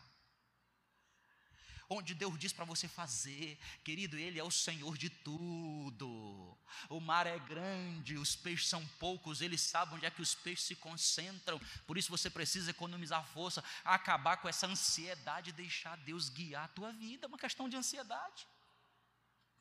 onde 1.89 2.13
Deus 2.13 2.38
diz 2.38 2.51
para 2.51 2.65
você 2.65 2.88
fazer. 2.88 3.58
Querido, 3.84 4.17
Ele 4.17 4.39
é 4.39 4.44
o 4.44 4.51
Senhor 4.51 4.98
de 4.98 5.10
tudo. 5.10 6.58
O 6.89 7.00
mar 7.00 7.25
é 7.25 7.39
grande, 7.39 8.17
os 8.17 8.36
peixes 8.36 8.67
são 8.67 8.86
poucos, 9.00 9.41
Ele 9.41 9.58
sabe 9.58 9.96
onde 9.96 10.06
é 10.06 10.12
que 10.12 10.22
os 10.22 10.36
peixes 10.36 10.65
se 10.65 10.75
concentram. 10.75 11.60
Por 11.86 11.98
isso 11.98 12.10
você 12.10 12.29
precisa 12.29 12.72
economizar 12.72 13.25
força, 13.27 13.63
acabar 13.84 14.38
com 14.38 14.50
essa 14.50 14.67
ansiedade 14.67 15.50
e 15.50 15.53
deixar 15.53 15.96
Deus 15.98 16.29
guiar 16.29 16.65
a 16.65 16.70
tua 16.70 16.91
vida. 16.91 17.25
É 17.25 17.27
uma 17.27 17.38
questão 17.38 17.70
de 17.70 17.77
ansiedade. 17.77 18.48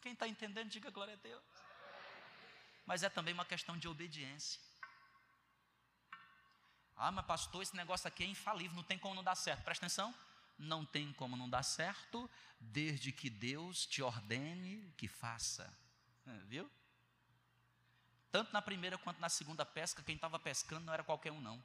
Quem 0.01 0.13
está 0.13 0.27
entendendo, 0.27 0.69
diga 0.69 0.91
glória 0.91 1.15
a 1.15 1.17
Deus. 1.17 1.43
Mas 2.85 3.03
é 3.03 3.09
também 3.09 3.35
uma 3.35 3.45
questão 3.45 3.77
de 3.77 3.89
obediência. 3.89 4.61
Ah, 6.97 7.13
mas 7.13 7.27
pastor, 7.27 7.63
esse 7.63 7.77
negócio 7.77 8.09
aqui 8.09 8.25
é 8.25 8.27
infalível, 8.27 8.75
não 8.75 8.83
tem 8.83 8.99
como 8.99 9.15
não 9.15 9.23
dar 9.23 9.35
certo. 9.35 9.63
Presta 9.63 9.85
atenção 9.85 10.15
não 10.59 10.85
tem 10.85 11.13
como 11.13 11.37
não 11.37 11.49
dar 11.49 11.63
certo, 11.63 12.31
desde 12.59 13.13
que 13.13 13.29
Deus 13.29 13.87
te 13.87 14.03
ordene 14.03 14.93
que 14.97 15.09
faça. 15.09 15.73
É, 16.27 16.39
viu? 16.45 16.71
Tanto 18.31 18.53
na 18.53 18.61
primeira 18.61 18.99
quanto 18.99 19.21
na 19.21 19.29
segunda 19.29 19.65
pesca, 19.65 20.03
quem 20.03 20.15
estava 20.15 20.39
pescando 20.39 20.85
não 20.85 20.93
era 20.93 21.05
qualquer 21.05 21.33
um, 21.33 21.41
não. 21.41 21.63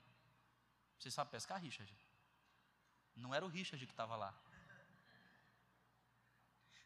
Você 0.97 1.09
sabe 1.09 1.31
pescar, 1.31 1.59
Richard? 1.59 1.93
Não 3.15 3.33
era 3.33 3.45
o 3.45 3.49
Richard 3.49 3.85
que 3.85 3.91
estava 3.91 4.15
lá. 4.15 4.33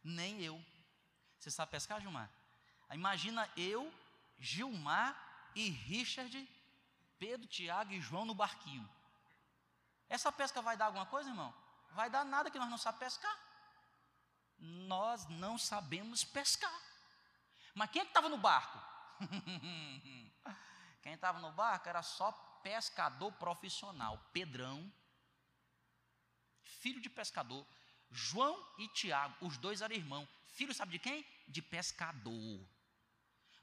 Nem 0.04 0.42
eu. 0.42 0.64
Você 1.40 1.52
sabe 1.52 1.72
pescar, 1.72 2.00
Gilmar? 2.02 2.32
Imagina 2.94 3.50
eu, 3.58 3.94
Gilmar 4.40 5.52
e 5.54 5.70
Richard, 5.70 6.48
Pedro, 7.20 7.48
Tiago 7.48 7.92
e 7.94 8.02
João 8.02 8.26
no 8.26 8.34
barquinho. 8.34 8.90
Essa 10.08 10.32
pesca 10.32 10.62
vai 10.62 10.78
dar 10.78 10.86
alguma 10.86 11.06
coisa, 11.06 11.30
irmão? 11.30 11.54
Vai 11.96 12.10
dar 12.10 12.26
nada 12.26 12.52
que 12.52 12.60
nós 12.60 12.70
não 12.70 12.78
sabemos 12.78 13.00
pescar. 13.00 13.40
Nós 14.58 15.28
não 15.30 15.58
sabemos 15.58 16.24
pescar. 16.24 16.82
Mas 17.74 17.90
quem 17.90 18.02
é 18.02 18.06
que 18.06 18.12
estava 18.12 18.30
no 18.30 18.38
barco? 18.38 18.80
quem 21.02 21.14
estava 21.14 21.40
no 21.40 21.52
barco 21.52 21.90
era 21.90 22.04
só 22.04 22.32
pescador 22.62 23.32
profissional. 23.34 24.18
Pedrão, 24.32 24.92
filho 26.64 27.02
de 27.02 27.10
pescador. 27.10 27.66
João 28.12 28.56
e 28.78 28.88
Tiago, 28.90 29.36
os 29.42 29.58
dois 29.58 29.82
eram 29.82 29.96
irmãos. 29.96 30.28
Filho, 30.54 30.74
sabe 30.74 30.94
de 30.94 31.00
quem? 31.00 31.26
De 31.48 31.62
pescador. 31.62 32.66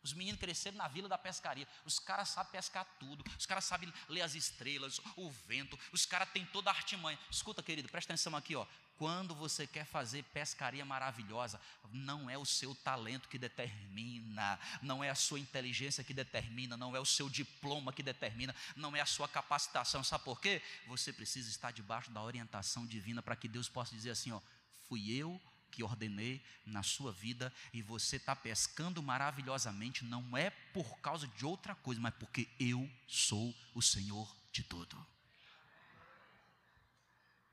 Os 0.03 0.13
meninos 0.13 0.41
cresceram 0.41 0.77
na 0.77 0.89
vila 0.89 1.09
da 1.09 1.17
pescaria. 1.17 1.67
Os 1.85 1.99
caras 1.99 2.29
sabem 2.29 2.53
pescar 2.53 2.85
tudo. 2.99 3.25
Os 3.39 3.47
caras 3.47 3.65
sabem 3.65 3.93
ler 4.09 4.23
as 4.23 4.35
estrelas, 4.35 5.01
o 5.17 5.31
vento. 5.31 5.79
Os 5.93 6.05
caras 6.05 6.29
têm 6.31 6.45
toda 6.47 6.71
a 6.71 6.75
artimanha. 6.75 7.19
Escuta, 7.31 7.63
querido, 7.63 7.89
presta 7.89 8.13
atenção 8.13 8.35
aqui, 8.37 8.57
ó. 8.57 8.67
Quando 8.97 9.35
você 9.35 9.67
quer 9.67 9.85
fazer 9.85 10.23
pescaria 10.33 10.85
maravilhosa, 10.85 11.61
não 11.91 12.29
é 12.29 12.39
o 12.39 12.45
seu 12.45 12.75
talento 12.75 13.29
que 13.29 13.39
determina, 13.39 14.59
não 14.81 15.03
é 15.03 15.11
a 15.11 15.15
sua 15.15 15.41
inteligência 15.41 16.05
que 16.05 16.15
determina, 16.15 16.77
não 16.77 16.95
é 16.95 17.01
o 17.01 17.05
seu 17.05 17.29
diploma 17.29 17.93
que 17.93 18.03
determina, 18.03 18.55
não 18.77 18.95
é 18.95 19.01
a 19.01 19.07
sua 19.07 19.27
capacitação. 19.27 20.05
Sabe 20.05 20.25
por 20.25 20.41
quê? 20.41 20.63
Você 20.87 21.13
precisa 21.13 21.49
estar 21.49 21.73
debaixo 21.73 22.11
da 22.11 22.23
orientação 22.23 22.87
divina 22.87 23.23
para 23.23 23.35
que 23.35 23.49
Deus 23.49 23.69
possa 23.69 23.95
dizer 23.95 24.11
assim, 24.11 24.31
ó, 24.31 24.41
fui 24.89 25.11
eu 25.11 25.41
que 25.73 25.83
ordenei 25.83 26.45
na 26.67 26.83
sua 26.83 27.11
vida 27.11 27.53
e 27.73 27.81
você 27.81 28.17
está 28.17 28.37
pescando 28.37 29.03
maravilhosamente, 29.03 30.05
não 30.05 30.37
é 30.37 30.51
por 30.51 31.01
causa 31.01 31.27
de 31.27 31.47
outra 31.47 31.75
coisa, 31.75 32.01
mas 32.01 32.15
porque 32.15 32.47
eu 32.61 32.89
sou 33.09 33.55
o 33.75 33.81
Senhor 33.81 34.37
de 34.53 34.63
tudo. 34.63 34.95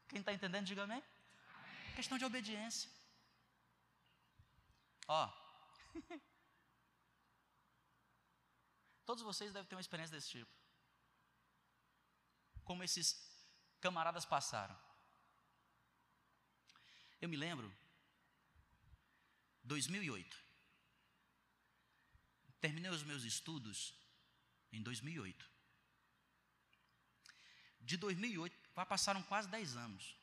Quem 0.10 0.19
está 0.19 0.34
entendendo, 0.34 0.65
diga 0.65 0.84
amém. 0.84 1.01
Questão 1.95 2.17
de 2.17 2.25
obediência. 2.25 2.89
Ó. 5.08 5.32
Todos 9.05 9.23
vocês 9.23 9.53
devem 9.53 9.67
ter 9.67 9.75
uma 9.75 9.82
experiência 9.82 10.15
desse 10.15 10.29
tipo. 10.29 10.51
Como 12.63 12.84
esses 12.84 13.08
camaradas 13.79 14.25
passaram. 14.25 14.77
Eu 17.21 17.29
me 17.29 17.38
lembro 17.38 17.71
2008. 19.69 20.36
Terminei 22.60 22.91
os 22.91 23.03
meus 23.03 23.23
estudos 23.23 23.93
em 24.71 24.82
2008. 24.82 25.49
De 27.79 27.95
2008, 27.95 28.58
já 28.75 28.86
passaram 28.86 29.21
quase 29.23 29.47
10 29.47 29.77
anos. 29.77 30.17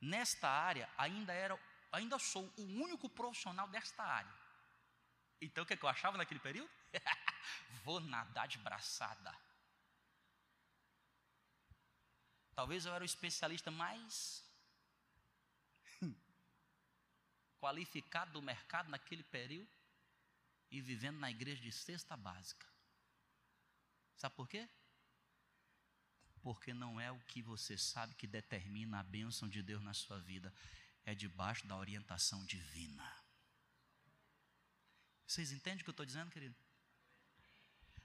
Nesta 0.00 0.48
área, 0.48 0.90
ainda 0.96 1.32
era, 1.32 1.58
ainda 1.92 2.18
sou 2.18 2.52
o 2.56 2.62
único 2.62 3.08
profissional 3.08 3.68
desta 3.68 4.02
área. 4.02 4.34
Então, 5.40 5.64
o 5.64 5.66
que, 5.66 5.74
é 5.74 5.76
que 5.76 5.84
eu 5.84 5.88
achava 5.88 6.16
naquele 6.16 6.40
período? 6.40 6.70
Vou 7.84 8.00
nadar 8.00 8.48
de 8.48 8.58
braçada. 8.58 9.36
Talvez 12.54 12.86
eu 12.86 12.94
era 12.94 13.02
o 13.02 13.06
especialista 13.06 13.70
mais 13.70 14.43
qualificado 17.64 18.30
do 18.32 18.42
mercado 18.42 18.90
naquele 18.90 19.22
período 19.22 19.70
e 20.70 20.82
vivendo 20.82 21.18
na 21.18 21.30
igreja 21.30 21.62
de 21.62 21.72
cesta 21.72 22.14
básica. 22.14 22.66
Sabe 24.16 24.34
por 24.34 24.46
quê? 24.46 24.68
Porque 26.42 26.74
não 26.74 27.00
é 27.00 27.10
o 27.10 27.18
que 27.20 27.40
você 27.40 27.78
sabe 27.78 28.14
que 28.16 28.26
determina 28.26 29.00
a 29.00 29.02
bênção 29.02 29.48
de 29.48 29.62
Deus 29.62 29.82
na 29.82 29.94
sua 29.94 30.18
vida, 30.18 30.52
é 31.06 31.14
debaixo 31.14 31.66
da 31.66 31.74
orientação 31.74 32.44
divina. 32.44 33.10
Vocês 35.26 35.50
entendem 35.50 35.80
o 35.80 35.84
que 35.84 35.88
eu 35.88 35.92
estou 35.92 36.04
dizendo, 36.04 36.30
querido? 36.30 36.54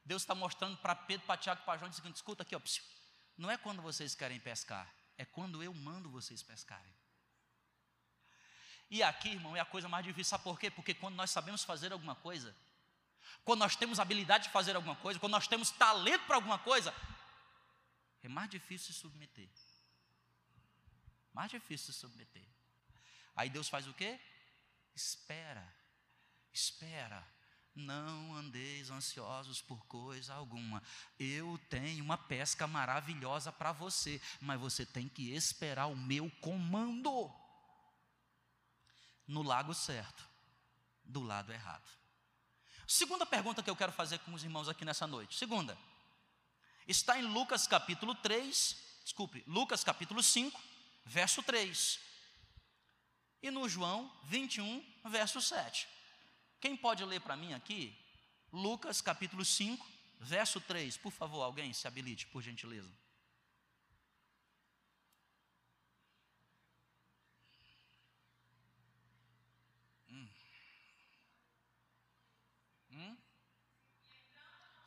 Deus 0.05 0.21
está 0.21 0.33
mostrando 0.33 0.77
para 0.77 0.95
Pedro, 0.95 1.27
para 1.27 1.37
Tiago, 1.37 1.65
para 1.65 1.77
João, 1.77 1.89
dizendo: 1.89 2.15
escuta 2.15 2.43
aqui, 2.43 2.55
ó, 2.55 2.61
não 3.37 3.51
é 3.51 3.57
quando 3.57 3.81
vocês 3.81 4.15
querem 4.15 4.39
pescar, 4.39 4.89
é 5.17 5.25
quando 5.25 5.61
eu 5.61 5.73
mando 5.73 6.09
vocês 6.09 6.41
pescarem. 6.41 6.98
E 8.89 9.03
aqui, 9.03 9.29
irmão, 9.29 9.55
é 9.55 9.59
a 9.59 9.65
coisa 9.65 9.87
mais 9.87 10.03
difícil. 10.03 10.31
Sabe 10.31 10.43
por 10.43 10.59
quê? 10.59 10.71
Porque 10.71 10.93
quando 10.93 11.15
nós 11.15 11.29
sabemos 11.29 11.63
fazer 11.63 11.93
alguma 11.93 12.15
coisa, 12.15 12.55
quando 13.45 13.59
nós 13.59 13.75
temos 13.75 13.99
habilidade 13.99 14.45
de 14.45 14.49
fazer 14.49 14.75
alguma 14.75 14.95
coisa, 14.95 15.19
quando 15.19 15.31
nós 15.31 15.47
temos 15.47 15.69
talento 15.71 16.25
para 16.25 16.35
alguma 16.35 16.57
coisa, 16.57 16.93
é 18.23 18.27
mais 18.27 18.49
difícil 18.49 18.93
se 18.93 18.99
submeter. 18.99 19.49
Mais 21.33 21.51
difícil 21.51 21.93
se 21.93 21.99
submeter. 21.99 22.45
Aí 23.35 23.49
Deus 23.49 23.69
faz 23.69 23.87
o 23.87 23.93
quê? 23.93 24.19
Espera, 24.95 25.71
espera. 26.51 27.25
Não 27.75 28.35
andeis 28.35 28.89
ansiosos 28.89 29.61
por 29.61 29.85
coisa 29.85 30.33
alguma. 30.33 30.83
Eu 31.17 31.57
tenho 31.69 32.03
uma 32.03 32.17
pesca 32.17 32.67
maravilhosa 32.67 33.51
para 33.51 33.71
você, 33.71 34.19
mas 34.41 34.59
você 34.59 34.85
tem 34.85 35.07
que 35.07 35.33
esperar 35.33 35.85
o 35.85 35.95
meu 35.95 36.29
comando 36.41 37.31
no 39.29 39.43
lago 39.43 39.75
certo, 39.75 40.27
do 41.03 41.21
lado 41.21 41.53
errado. 41.53 41.87
Segunda 42.87 43.27
pergunta 43.27 43.61
que 43.61 43.69
eu 43.69 43.75
quero 43.75 43.91
fazer 43.91 44.17
com 44.19 44.33
os 44.33 44.43
irmãos 44.43 44.67
aqui 44.67 44.83
nessa 44.83 45.05
noite. 45.05 45.37
Segunda, 45.37 45.77
está 46.87 47.19
em 47.19 47.21
Lucas 47.21 47.67
capítulo 47.67 48.15
3, 48.15 48.75
desculpe, 49.03 49.43
Lucas 49.45 49.83
capítulo 49.83 50.23
5, 50.23 50.59
verso 51.05 51.43
3. 51.43 51.99
E 53.43 53.51
no 53.51 53.69
João 53.69 54.11
21, 54.23 54.83
verso 55.05 55.39
7. 55.39 55.87
Quem 56.59 56.75
pode 56.75 57.05
ler 57.05 57.21
para 57.21 57.37
mim 57.37 57.53
aqui? 57.53 57.95
Lucas 58.51 58.99
capítulo 58.99 59.45
5, 59.45 59.87
verso 60.19 60.59
3. 60.59 60.97
Por 60.97 61.11
favor, 61.11 61.43
alguém 61.43 61.71
se 61.71 61.87
habilite, 61.87 62.25
por 62.25 62.41
gentileza. 62.41 62.91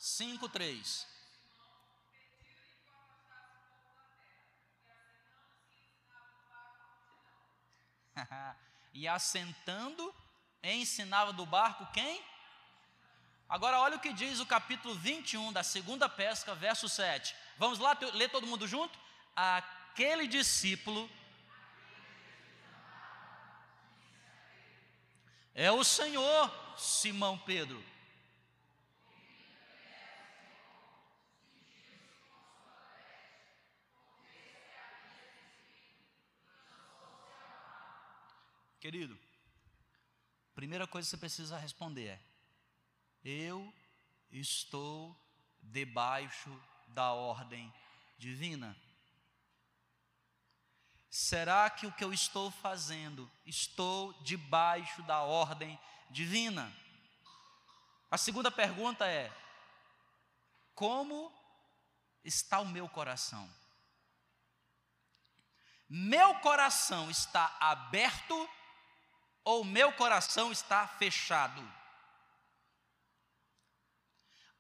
5, 0.03 0.49
3. 0.49 1.07
e 8.93 9.07
assentando, 9.07 10.13
ensinava 10.61 11.33
do 11.33 11.47
barco 11.47 11.87
quem? 11.93 12.21
Agora, 13.49 13.79
olha 13.79 13.97
o 13.97 14.01
que 14.01 14.13
diz 14.13 14.41
o 14.41 14.47
capítulo 14.47 14.97
21 14.97 15.53
da 15.53 15.63
segunda 15.63 16.09
pesca, 16.09 16.53
verso 16.53 16.89
7. 16.89 17.37
Vamos 17.57 17.79
lá 17.79 17.97
ler 18.13 18.29
todo 18.29 18.45
mundo 18.45 18.67
junto? 18.67 18.99
Aquele 19.37 20.27
discípulo 20.27 21.09
é 25.55 25.71
o 25.71 25.85
Senhor, 25.85 26.53
Simão 26.77 27.39
Pedro. 27.39 27.93
Querido, 38.83 39.17
primeira 40.57 40.89
coisa 40.89 41.07
que 41.07 41.11
você 41.11 41.17
precisa 41.17 41.57
responder 41.57 42.07
é: 42.09 42.21
eu 43.25 43.73
estou 44.33 45.17
debaixo 45.63 46.51
da 46.89 47.13
ordem 47.13 47.73
divina. 48.19 48.77
Será 51.09 51.71
que 51.71 51.87
o 51.87 51.93
que 51.93 52.03
eu 52.03 52.13
estou 52.13 52.51
fazendo, 52.51 53.31
estou 53.47 54.13
debaixo 54.25 55.01
da 55.05 55.21
ordem 55.23 55.79
divina? 56.11 56.77
A 58.11 58.19
segunda 58.19 58.51
pergunta 58.51 59.07
é: 59.07 59.33
como 60.75 61.33
está 62.25 62.59
o 62.59 62.67
meu 62.67 62.89
coração? 62.89 63.49
Meu 65.89 66.35
coração 66.41 67.09
está 67.09 67.57
aberto 67.61 68.51
ou 69.45 69.65
meu 69.65 69.93
coração 69.93 70.53
está 70.53 70.87
fechado? 70.87 71.63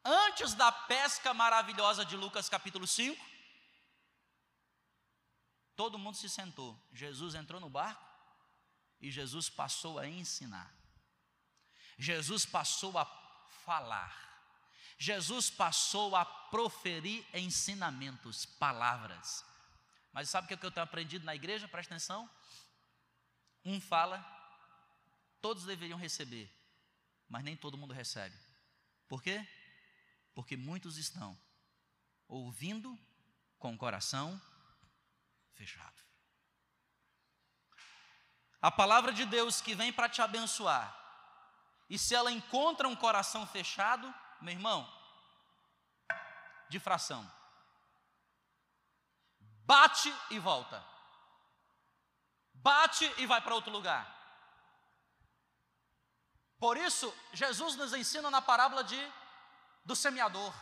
Antes 0.04 0.54
da 0.54 0.72
pesca 0.72 1.32
maravilhosa 1.32 2.04
de 2.04 2.16
Lucas 2.16 2.48
capítulo 2.48 2.86
5, 2.86 3.24
todo 5.76 5.98
mundo 5.98 6.16
se 6.16 6.28
sentou. 6.28 6.80
Jesus 6.92 7.34
entrou 7.34 7.60
no 7.60 7.70
barco 7.70 8.04
e 9.00 9.10
Jesus 9.10 9.48
passou 9.48 9.98
a 9.98 10.08
ensinar. 10.08 10.74
Jesus 11.96 12.44
passou 12.44 12.98
a 12.98 13.04
falar. 13.64 14.30
Jesus 14.98 15.50
passou 15.50 16.16
a 16.16 16.24
proferir 16.24 17.24
ensinamentos, 17.34 18.44
palavras. 18.44 19.44
Mas 20.12 20.28
sabe 20.28 20.52
o 20.52 20.58
que 20.58 20.66
eu 20.66 20.70
tenho 20.70 20.84
aprendido 20.84 21.24
na 21.24 21.34
igreja? 21.34 21.66
Presta 21.68 21.94
atenção. 21.94 22.28
Um 23.64 23.80
fala, 23.80 24.20
todos 25.42 25.64
deveriam 25.64 25.98
receber, 25.98 26.48
mas 27.28 27.42
nem 27.42 27.56
todo 27.56 27.76
mundo 27.76 27.92
recebe. 27.92 28.38
Por 29.08 29.20
quê? 29.20 29.46
Porque 30.32 30.56
muitos 30.56 30.96
estão 30.96 31.38
ouvindo 32.28 32.96
com 33.58 33.74
o 33.74 33.76
coração 33.76 34.40
fechado. 35.52 36.00
A 38.60 38.70
palavra 38.70 39.12
de 39.12 39.26
Deus 39.26 39.60
que 39.60 39.74
vem 39.74 39.92
para 39.92 40.08
te 40.08 40.22
abençoar, 40.22 40.96
e 41.90 41.98
se 41.98 42.14
ela 42.14 42.30
encontra 42.30 42.88
um 42.88 42.96
coração 42.96 43.46
fechado, 43.46 44.14
meu 44.40 44.54
irmão, 44.54 44.90
de 46.68 46.78
fração, 46.78 47.30
bate 49.66 50.14
e 50.30 50.38
volta, 50.38 50.82
bate 52.54 53.04
e 53.18 53.26
vai 53.26 53.40
para 53.42 53.54
outro 53.54 53.72
lugar. 53.72 54.21
Por 56.62 56.76
isso, 56.76 57.12
Jesus 57.32 57.74
nos 57.74 57.92
ensina 57.92 58.30
na 58.30 58.40
parábola 58.40 58.84
de, 58.84 59.12
do 59.84 59.96
semeador. 59.96 60.54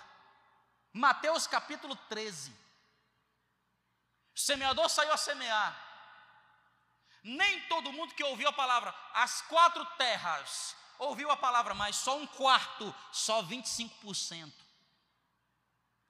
Mateus 0.94 1.46
capítulo 1.46 1.94
13. 2.08 2.50
O 4.34 4.38
semeador 4.40 4.88
saiu 4.88 5.12
a 5.12 5.18
semear. 5.18 5.78
Nem 7.22 7.68
todo 7.68 7.92
mundo 7.92 8.14
que 8.14 8.24
ouviu 8.24 8.48
a 8.48 8.52
palavra, 8.54 8.94
as 9.12 9.42
quatro 9.42 9.84
terras, 9.98 10.74
ouviu 10.98 11.30
a 11.30 11.36
palavra, 11.36 11.74
mas 11.74 11.96
só 11.96 12.16
um 12.16 12.26
quarto, 12.26 12.94
só 13.12 13.42
25% 13.42 14.50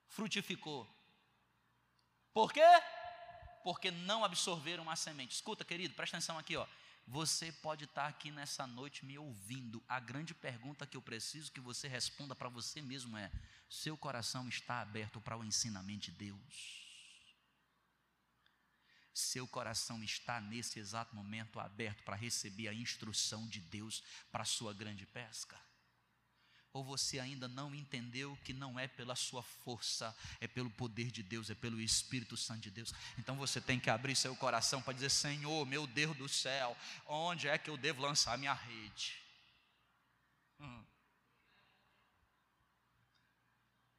frutificou. 0.06 0.88
Por 2.32 2.52
quê? 2.52 2.62
Porque 3.64 3.90
não 3.90 4.24
absorveram 4.24 4.88
a 4.88 4.94
semente. 4.94 5.34
Escuta, 5.34 5.64
querido, 5.64 5.94
presta 5.94 6.16
atenção 6.16 6.38
aqui, 6.38 6.56
ó. 6.56 6.64
Você 7.10 7.50
pode 7.50 7.86
estar 7.86 8.06
aqui 8.06 8.30
nessa 8.30 8.68
noite 8.68 9.04
me 9.04 9.18
ouvindo. 9.18 9.82
A 9.88 9.98
grande 9.98 10.32
pergunta 10.32 10.86
que 10.86 10.96
eu 10.96 11.02
preciso 11.02 11.50
que 11.50 11.58
você 11.58 11.88
responda 11.88 12.36
para 12.36 12.48
você 12.48 12.80
mesmo 12.80 13.16
é: 13.16 13.32
seu 13.68 13.96
coração 13.96 14.48
está 14.48 14.80
aberto 14.80 15.20
para 15.20 15.36
o 15.36 15.42
ensinamento 15.42 16.02
de 16.02 16.12
Deus? 16.12 16.86
Seu 19.12 19.44
coração 19.48 20.00
está 20.04 20.40
nesse 20.40 20.78
exato 20.78 21.16
momento 21.16 21.58
aberto 21.58 22.04
para 22.04 22.14
receber 22.14 22.68
a 22.68 22.74
instrução 22.74 23.44
de 23.48 23.60
Deus 23.60 24.04
para 24.30 24.42
a 24.42 24.46
sua 24.46 24.72
grande 24.72 25.04
pesca? 25.04 25.60
Ou 26.72 26.84
você 26.84 27.18
ainda 27.18 27.48
não 27.48 27.74
entendeu 27.74 28.38
que 28.44 28.52
não 28.52 28.78
é 28.78 28.86
pela 28.86 29.16
sua 29.16 29.42
força, 29.42 30.16
é 30.40 30.46
pelo 30.46 30.70
poder 30.70 31.10
de 31.10 31.22
Deus, 31.22 31.50
é 31.50 31.54
pelo 31.54 31.80
Espírito 31.80 32.36
Santo 32.36 32.60
de 32.60 32.70
Deus. 32.70 32.92
Então 33.18 33.36
você 33.36 33.60
tem 33.60 33.80
que 33.80 33.90
abrir 33.90 34.14
seu 34.14 34.36
coração 34.36 34.80
para 34.80 34.92
dizer: 34.92 35.10
Senhor, 35.10 35.66
meu 35.66 35.86
Deus 35.86 36.16
do 36.16 36.28
céu, 36.28 36.76
onde 37.06 37.48
é 37.48 37.58
que 37.58 37.68
eu 37.68 37.76
devo 37.76 38.00
lançar 38.00 38.38
minha 38.38 38.54
rede? 38.54 39.20
Hum. 40.60 40.84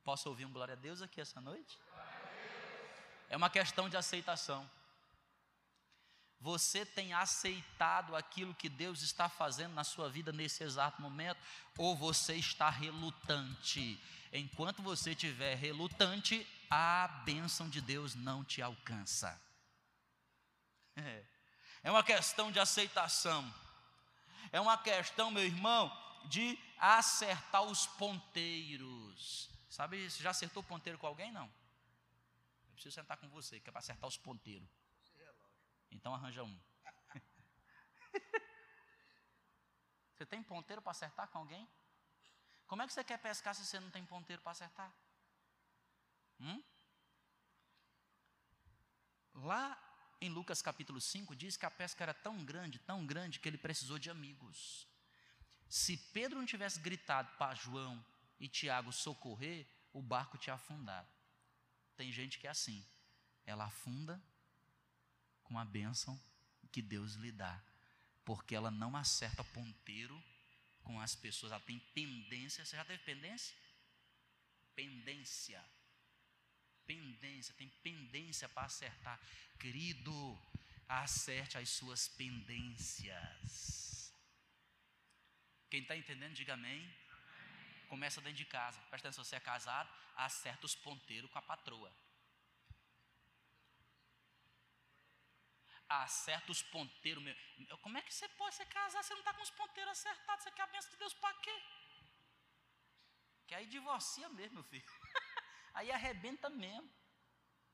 Posso 0.04 0.30
ouvir 0.30 0.46
um 0.46 0.54
glória 0.54 0.74
a 0.74 0.78
Deus 0.78 1.02
aqui 1.02 1.20
essa 1.20 1.42
noite? 1.42 1.78
É 3.30 3.36
uma 3.36 3.50
questão 3.50 3.90
de 3.90 3.98
aceitação. 3.98 4.70
Você 6.42 6.84
tem 6.84 7.14
aceitado 7.14 8.16
aquilo 8.16 8.56
que 8.56 8.68
Deus 8.68 9.04
está 9.04 9.30
fazendo 9.30 9.74
na 9.74 9.84
sua 9.84 10.10
vida 10.10 10.34
nesse 10.34 10.64
exato 10.64 11.00
momento? 11.00 11.40
Ou 11.78 11.96
você 11.96 12.34
está 12.34 12.68
relutante? 12.68 14.02
Enquanto 14.34 14.82
você 14.82 15.12
estiver 15.12 15.56
relutante, 15.56 16.48
a 16.68 17.08
bênção 17.26 17.70
de 17.70 17.80
Deus 17.80 18.16
não 18.16 18.44
te 18.44 18.60
alcança. 18.60 19.40
É, 20.96 21.24
uma 21.92 22.04
questão 22.04 22.52
de 22.52 22.60
aceitação. 22.60 23.54
É 24.52 24.60
uma 24.60 24.80
questão, 24.80 25.30
meu 25.30 25.44
irmão, 25.46 25.96
de 26.26 26.58
acertar 26.80 27.62
os 27.62 27.86
ponteiros. 27.86 29.48
Sabe, 29.70 30.10
você 30.10 30.24
já 30.24 30.32
acertou 30.32 30.64
ponteiro 30.64 30.98
com 30.98 31.06
alguém? 31.06 31.32
Não. 31.32 31.46
Eu 31.46 32.74
preciso 32.74 32.96
sentar 32.96 33.18
com 33.18 33.30
você, 33.30 33.60
que 33.60 33.70
é 33.70 33.72
para 33.72 33.80
acertar 33.80 34.08
os 34.08 34.18
ponteiros. 34.18 34.68
Então 35.92 36.16
arranja 36.16 36.44
um. 36.44 36.60
você 40.16 40.26
tem 40.26 40.42
ponteiro 40.42 40.82
para 40.82 40.92
acertar 40.92 41.28
com 41.28 41.38
alguém? 41.38 41.68
Como 42.66 42.82
é 42.82 42.88
que 42.88 42.94
você 42.94 43.04
quer 43.04 43.18
pescar 43.18 43.54
se 43.54 43.66
você 43.66 43.80
não 43.80 43.92
tem 43.92 44.06
ponteiro 44.06 44.42
para 44.42 44.54
acertar? 44.54 44.96
Hum? 46.40 46.64
Lá 49.34 49.78
em 50.22 50.30
Lucas 50.30 50.62
capítulo 50.62 51.02
5 51.02 51.36
diz 51.36 51.58
que 51.58 51.66
a 51.66 51.72
pesca 51.72 52.04
era 52.04 52.14
tão 52.14 52.44
grande, 52.46 52.80
tão 52.80 53.06
grande, 53.06 53.40
que 53.40 53.50
ele 53.50 53.58
precisou 53.58 54.00
de 54.00 54.10
amigos. 54.10 54.88
Se 55.68 55.98
Pedro 55.98 56.40
não 56.40 56.46
tivesse 56.46 56.80
gritado 56.80 57.30
para 57.38 57.56
João 57.56 58.04
e 58.40 58.48
Tiago 58.48 58.92
socorrer, 58.92 59.68
o 59.94 60.02
barco 60.02 60.38
tinha 60.38 60.54
afundado. 60.54 61.10
Tem 61.96 62.12
gente 62.12 62.40
que 62.40 62.48
é 62.48 62.50
assim, 62.50 62.86
ela 63.46 63.66
afunda 63.66 64.22
com 65.52 65.60
a 65.60 65.66
bênção 65.66 66.18
que 66.72 66.82
Deus 66.82 67.16
lhe 67.16 67.30
dá, 67.30 67.62
porque 68.24 68.56
ela 68.56 68.72
não 68.72 68.96
acerta 68.96 69.44
ponteiro 69.44 70.18
com 70.82 71.00
as 71.02 71.14
pessoas, 71.14 71.52
ela 71.52 71.62
tem 71.62 71.78
pendência. 71.94 72.66
Você 72.66 72.78
já 72.78 72.86
teve 72.86 73.04
pendência? 73.04 73.54
Pendência. 74.74 75.62
Pendência, 76.88 77.54
tem 77.56 77.68
pendência 77.84 78.48
para 78.48 78.64
acertar. 78.64 79.20
Querido, 79.60 80.42
acerte 80.88 81.58
as 81.58 81.70
suas 81.70 82.08
pendências. 82.08 84.14
Quem 85.70 85.82
está 85.82 85.98
entendendo, 85.98 86.34
diga 86.34 86.54
amém. 86.54 86.90
Começa 87.90 88.22
dentro 88.22 88.38
de 88.38 88.46
casa. 88.46 88.80
Presta 88.90 89.10
atenção, 89.10 89.26
você 89.26 89.36
é 89.36 89.40
casado, 89.42 89.90
acerta 90.16 90.66
os 90.66 90.76
ponteiros 90.76 91.30
com 91.30 91.40
a 91.40 91.42
patroa. 91.42 91.94
Acerta 96.00 96.52
os 96.52 96.62
ponteiros. 96.62 97.24
Meu. 97.24 97.36
Como 97.80 97.98
é 97.98 98.02
que 98.02 98.14
você 98.14 98.28
pode 98.30 98.56
se 98.56 98.66
casar? 98.66 99.04
Você 99.04 99.14
não 99.14 99.20
está 99.20 99.34
com 99.34 99.44
os 99.44 99.50
ponteiros 99.52 99.92
acertados? 99.92 100.44
Você 100.44 100.52
quer 100.52 100.64
a 100.64 100.68
bênção 100.68 100.92
de 100.92 100.98
Deus 100.98 101.14
para 101.14 101.34
quê? 101.36 101.64
Que 103.48 103.56
aí 103.56 103.66
divorcia 103.66 104.30
mesmo, 104.30 104.56
meu 104.56 104.64
filho. 104.64 104.86
aí 105.74 105.92
arrebenta 105.92 106.50
mesmo. 106.50 106.90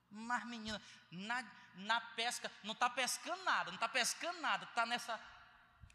Mas, 0.09 0.45
menina, 0.45 0.81
na, 1.11 1.43
na 1.75 2.01
pesca, 2.01 2.51
não 2.63 2.73
está 2.73 2.89
pescando 2.89 3.43
nada, 3.43 3.71
não 3.71 3.75
está 3.75 3.89
pescando 3.89 4.39
nada, 4.39 4.65
está 4.65 4.85
nessa. 4.85 5.19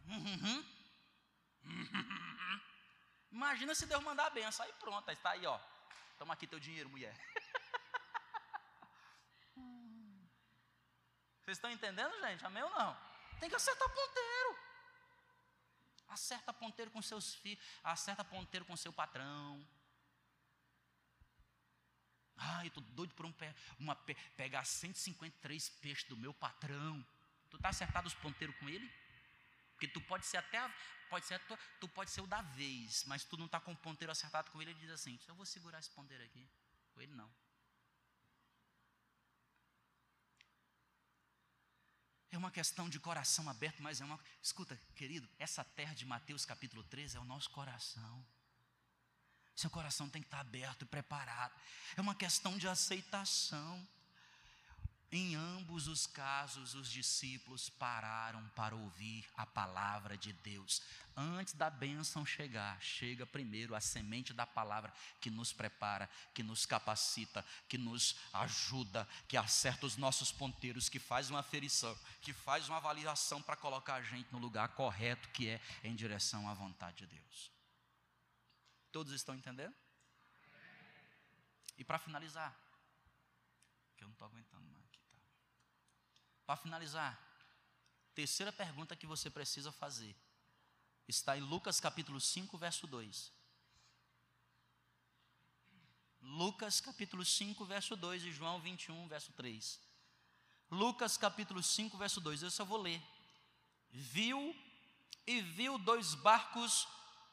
Imagina 3.32 3.74
se 3.74 3.87
Deus 3.87 4.02
mandar 4.02 4.26
a 4.26 4.30
benção, 4.30 4.66
aí 4.66 4.72
pronto, 4.74 5.11
está 5.11 5.30
aí, 5.30 5.46
ó. 5.46 5.58
Toma 6.18 6.35
aqui 6.35 6.46
teu 6.46 6.61
dinheiro, 6.61 6.90
mulher. 6.90 7.16
Vocês 11.44 11.59
estão 11.59 11.70
entendendo, 11.70 12.12
gente? 12.20 12.44
Amém 12.44 12.62
ou 12.62 12.70
não? 12.70 12.96
Tem 13.40 13.48
que 13.48 13.57
acertar 13.57 13.88
ponteiro. 13.88 14.59
Acerta 16.09 16.52
ponteiro 16.52 16.90
com 16.90 17.00
seus 17.00 17.35
filhos, 17.35 17.64
acerta 17.83 18.22
ponteiro 18.22 18.64
com 18.64 18.76
seu 18.76 18.92
patrão. 18.92 19.66
Ai, 22.37 22.66
eu 22.66 22.68
estou 22.68 22.83
doido 22.83 23.14
por 23.14 23.24
um, 23.24 23.35
uma, 23.78 23.96
pegar 24.37 24.64
153 24.64 25.68
peixes 25.70 26.09
do 26.09 26.16
meu 26.16 26.35
patrão. 26.35 27.05
Tu 27.50 27.57
está 27.57 27.70
acertado 27.70 28.09
os 28.09 28.14
ponteiros 28.14 28.55
com 28.57 28.68
ele? 28.68 28.90
Porque 29.72 29.88
tu 29.88 30.00
pode 30.02 30.26
ser 30.26 30.37
até, 30.37 30.61
pode 31.09 31.26
ser, 31.26 31.38
tu, 31.40 31.59
tu 31.81 31.88
pode 31.88 32.11
ser 32.11 32.20
o 32.20 32.26
da 32.26 32.42
vez, 32.42 33.05
mas 33.05 33.24
tu 33.24 33.37
não 33.37 33.46
está 33.46 33.59
com 33.59 33.72
o 33.72 33.76
ponteiro 33.76 34.12
acertado 34.12 34.50
com 34.50 34.61
ele, 34.61 34.70
ele 34.70 34.81
diz 34.81 34.90
assim, 34.90 35.18
eu 35.26 35.35
vou 35.35 35.46
segurar 35.46 35.78
esse 35.78 35.90
ponteiro 35.90 36.22
aqui. 36.22 36.48
Com 36.94 37.00
ele 37.00 37.12
não. 37.14 37.31
É 42.33 42.38
uma 42.38 42.51
questão 42.51 42.88
de 42.88 42.99
coração 42.99 43.47
aberto, 43.49 43.83
mas 43.83 44.01
é 44.01 44.05
uma. 44.05 44.18
Escuta, 44.42 44.75
querido, 44.97 45.29
essa 45.38 45.62
terra 45.62 45.95
de 45.95 46.07
Mateus 46.07 46.47
capítulo 46.47 46.83
13 46.85 47.18
é 47.18 47.21
o 47.21 47.25
nosso 47.25 47.51
coração. 47.51 48.27
Seu 49.55 49.68
coração 49.68 50.09
tem 50.09 50.23
que 50.23 50.29
estar 50.29 50.40
aberto 50.40 50.83
e 50.83 50.87
preparado. 50.87 51.55
É 51.95 52.01
uma 52.01 52.14
questão 52.14 52.57
de 52.57 52.66
aceitação. 52.66 53.87
Em 55.14 55.35
ambos 55.35 55.88
os 55.88 56.07
casos, 56.07 56.75
os 56.75 56.90
discípulos 56.90 57.68
pararam 57.68 58.48
para 58.57 58.75
ouvir 58.75 59.29
a 59.37 59.44
palavra 59.44 60.16
de 60.16 60.33
Deus. 60.33 60.81
Antes 61.14 61.53
da 61.53 61.68
bênção 61.68 62.25
chegar, 62.25 62.81
chega 62.81 63.27
primeiro 63.27 63.75
a 63.75 63.81
semente 63.81 64.33
da 64.33 64.46
palavra 64.46 64.90
que 65.20 65.29
nos 65.29 65.53
prepara, 65.53 66.09
que 66.33 66.42
nos 66.42 66.64
capacita, 66.64 67.44
que 67.68 67.77
nos 67.77 68.16
ajuda, 68.33 69.07
que 69.29 69.37
acerta 69.37 69.85
os 69.85 69.98
nossos 69.98 70.33
ponteiros, 70.33 70.88
que 70.88 70.98
faz 70.98 71.29
uma 71.29 71.40
aferição, 71.40 71.94
que 72.22 72.33
faz 72.33 72.70
uma 72.70 72.79
avaliação 72.79 73.42
para 73.42 73.55
colocar 73.55 73.96
a 73.96 74.03
gente 74.03 74.33
no 74.33 74.38
lugar 74.38 74.68
correto, 74.68 75.29
que 75.29 75.46
é 75.46 75.61
em 75.85 75.94
direção 75.94 76.48
à 76.48 76.55
vontade 76.55 77.07
de 77.07 77.09
Deus. 77.09 77.53
Todos 78.90 79.12
estão 79.12 79.35
entendendo? 79.35 79.75
E 81.77 81.85
para 81.85 81.98
finalizar, 81.98 82.57
que 83.94 84.05
eu 84.05 84.09
não 84.09 84.14
estou 84.14 84.27
aguentando. 84.27 84.71
Para 86.46 86.57
finalizar, 86.57 87.18
terceira 88.14 88.52
pergunta 88.52 88.96
que 88.96 89.07
você 89.07 89.31
precisa 89.31 89.70
fazer 89.72 90.16
está 91.09 91.37
em 91.37 91.40
Lucas 91.40 91.81
capítulo 91.81 92.20
5, 92.20 92.57
verso 92.57 92.87
2. 92.87 93.33
Lucas 96.20 96.81
capítulo 96.81 97.24
5, 97.24 97.64
verso 97.64 97.96
2 97.96 98.24
e 98.24 98.33
João 98.33 98.61
21, 98.61 99.09
verso 99.09 99.33
3. 99.33 99.81
Lucas 100.70 101.16
capítulo 101.16 101.62
5, 101.62 101.96
verso 101.98 102.20
2, 102.20 102.42
eu 102.42 102.50
só 102.50 102.64
vou 102.64 102.81
ler. 102.81 103.02
Viu 103.90 104.55
e 105.26 105.40
viu 105.40 105.76
dois 105.78 106.14
barcos 106.14 106.88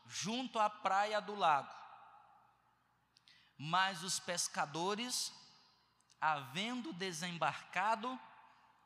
junto 0.05 0.59
à 0.59 0.69
praia 0.69 1.21
do 1.21 1.35
lago. 1.35 1.73
Mas 3.57 4.03
os 4.03 4.19
pescadores, 4.19 5.31
havendo 6.19 6.91
desembarcado, 6.93 8.19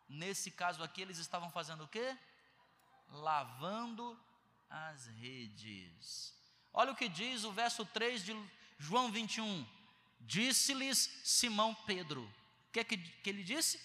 Nesse 0.08 0.52
caso 0.52 0.84
aqui, 0.84 1.02
eles 1.02 1.18
estavam 1.18 1.50
fazendo 1.50 1.84
o 1.84 1.88
quê? 1.88 2.18
Lavando 3.08 4.20
as 4.70 5.08
redes. 5.08 6.34
Olha 6.72 6.92
o 6.92 6.96
que 6.96 7.08
diz 7.08 7.44
o 7.44 7.52
verso 7.52 7.86
3 7.86 8.24
de 8.24 8.50
João 8.78 9.12
21. 9.12 9.66
Disse-lhes 10.20 10.98
Simão 11.24 11.76
Pedro. 11.76 12.24
O 12.24 12.72
que, 12.72 12.80
é 12.80 12.84
que, 12.84 12.98
que 12.98 13.30
ele 13.30 13.44
disse? 13.44 13.80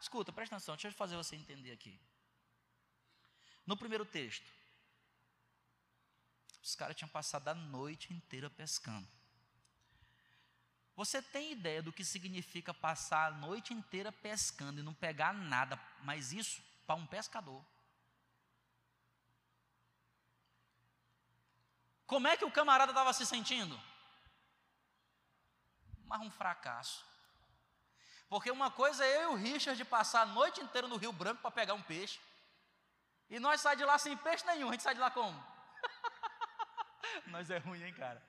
Escuta, 0.00 0.32
presta 0.32 0.56
atenção, 0.56 0.74
deixa 0.74 0.88
eu 0.88 0.92
fazer 0.92 1.16
você 1.16 1.36
entender 1.36 1.72
aqui. 1.72 2.00
No 3.66 3.76
primeiro 3.76 4.04
texto, 4.06 4.50
os 6.62 6.74
caras 6.74 6.96
tinham 6.96 7.08
passado 7.08 7.48
a 7.48 7.54
noite 7.54 8.12
inteira 8.12 8.48
pescando. 8.48 9.06
Você 11.00 11.22
tem 11.22 11.52
ideia 11.52 11.82
do 11.82 11.94
que 11.94 12.04
significa 12.04 12.74
passar 12.74 13.28
a 13.28 13.30
noite 13.30 13.72
inteira 13.72 14.12
pescando 14.12 14.80
e 14.80 14.82
não 14.82 14.92
pegar 14.92 15.32
nada, 15.32 15.80
mas 16.02 16.30
isso 16.30 16.62
para 16.86 16.94
um 16.94 17.06
pescador. 17.06 17.64
Como 22.06 22.28
é 22.28 22.36
que 22.36 22.44
o 22.44 22.52
camarada 22.52 22.92
estava 22.92 23.14
se 23.14 23.24
sentindo? 23.24 23.80
Mas 26.04 26.20
um 26.20 26.30
fracasso. 26.30 27.02
Porque 28.28 28.50
uma 28.50 28.70
coisa 28.70 29.02
é 29.02 29.16
eu 29.16 29.22
e 29.22 29.26
o 29.32 29.36
Richard 29.36 29.82
passar 29.86 30.20
a 30.20 30.26
noite 30.26 30.60
inteira 30.60 30.86
no 30.86 30.98
Rio 30.98 31.14
Branco 31.14 31.40
para 31.40 31.50
pegar 31.50 31.72
um 31.72 31.82
peixe. 31.82 32.20
E 33.30 33.40
nós 33.40 33.62
saímos 33.62 33.78
de 33.78 33.86
lá 33.86 33.96
sem 33.96 34.14
peixe 34.18 34.44
nenhum. 34.44 34.68
A 34.68 34.72
gente 34.72 34.82
sai 34.82 34.92
de 34.92 35.00
lá 35.00 35.10
como? 35.10 35.42
nós 37.28 37.48
é 37.48 37.56
ruim, 37.56 37.82
hein, 37.82 37.94
cara? 37.94 38.22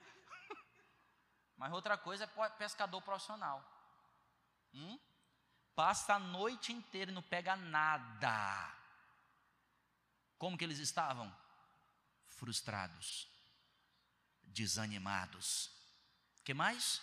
Mas 1.61 1.71
outra 1.73 1.95
coisa 1.95 2.23
é 2.23 2.49
pescador 2.57 2.99
profissional. 3.03 3.63
Hum? 4.73 4.99
Passa 5.75 6.15
a 6.15 6.19
noite 6.19 6.73
inteira 6.73 7.11
e 7.11 7.13
não 7.13 7.21
pega 7.21 7.55
nada. 7.55 8.75
Como 10.39 10.57
que 10.57 10.63
eles 10.63 10.79
estavam? 10.79 11.31
Frustrados, 12.29 13.29
desanimados. 14.41 15.69
Que 16.43 16.51
mais? 16.51 16.99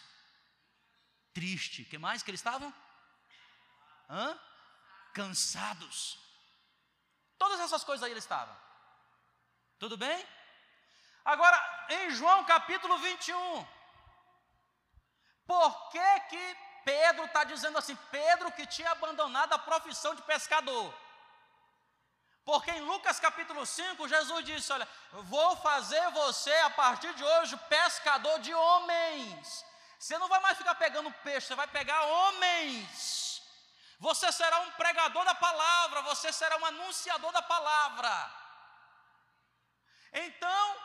Triste. 1.33 1.85
Que 1.85 1.97
mais 1.97 2.25
que 2.25 2.31
eles 2.33 2.41
estavam? 2.41 2.75
Hã? 4.11 4.37
Cansados. 5.15 6.19
Todas 7.39 7.61
essas 7.61 7.85
coisas 7.85 8.03
aí 8.03 8.11
eles 8.11 8.25
estavam. 8.25 8.57
Tudo 9.79 9.97
bem? 9.97 10.27
Agora, 11.25 11.87
em 11.91 12.11
João 12.11 12.45
capítulo 12.45 12.99
21, 12.99 13.78
por 15.49 15.89
que, 15.89 16.21
que 16.29 16.57
Pedro 16.85 17.25
está 17.25 17.43
dizendo 17.43 17.79
assim? 17.79 17.97
Pedro 18.11 18.53
que 18.53 18.67
tinha 18.67 18.91
abandonado 18.91 19.55
a 19.55 19.59
profissão 19.59 20.15
de 20.15 20.21
pescador. 20.23 20.95
Porque 22.45 22.71
em 22.71 22.83
Lucas 22.83 23.19
capítulo 23.19 23.65
5, 23.65 24.09
Jesus 24.09 24.45
disse: 24.45 24.71
Olha, 24.75 24.87
vou 25.35 25.57
fazer 25.57 26.05
você 26.11 26.55
a 26.59 26.71
partir 26.71 27.15
de 27.15 27.25
hoje 27.25 27.57
pescador 27.79 28.39
de 28.41 28.53
homens. 28.53 29.65
Você 29.99 30.19
não 30.19 30.29
vai 30.29 30.41
mais 30.41 30.59
ficar 30.59 30.75
pegando 30.75 31.11
peixe, 31.25 31.47
você 31.47 31.55
vai 31.55 31.67
pegar 31.67 32.03
homens. 32.03 33.43
Você 33.99 34.31
será 34.31 34.61
um 34.61 34.71
pregador 34.73 35.25
da 35.25 35.35
palavra, 35.35 36.03
você 36.03 36.31
será 36.31 36.59
um 36.59 36.67
anunciador 36.67 37.33
da 37.33 37.43
palavra. 37.43 38.13
Então, 40.13 40.77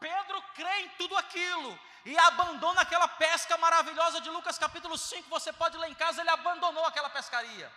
Pedro 0.00 0.42
crê 0.54 0.80
em 0.80 0.88
tudo 1.00 1.16
aquilo 1.18 1.78
e 2.04 2.18
abandona 2.18 2.80
aquela 2.82 3.08
pesca 3.08 3.56
maravilhosa 3.58 4.20
de 4.20 4.30
Lucas 4.30 4.58
capítulo 4.58 4.96
5. 4.96 5.28
Você 5.28 5.52
pode 5.52 5.76
ler 5.76 5.90
em 5.90 5.94
casa, 5.94 6.20
ele 6.20 6.30
abandonou 6.30 6.84
aquela 6.84 7.10
pescaria. 7.10 7.70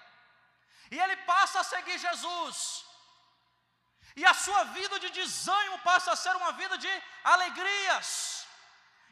E 0.91 0.99
ele 0.99 1.15
passa 1.17 1.59
a 1.59 1.63
seguir 1.63 1.97
Jesus. 1.97 2.85
E 4.15 4.25
a 4.25 4.33
sua 4.33 4.63
vida 4.65 4.99
de 4.99 5.09
desânimo 5.09 5.79
passa 5.79 6.11
a 6.11 6.15
ser 6.15 6.35
uma 6.35 6.51
vida 6.53 6.77
de 6.77 7.03
alegrias. 7.23 8.47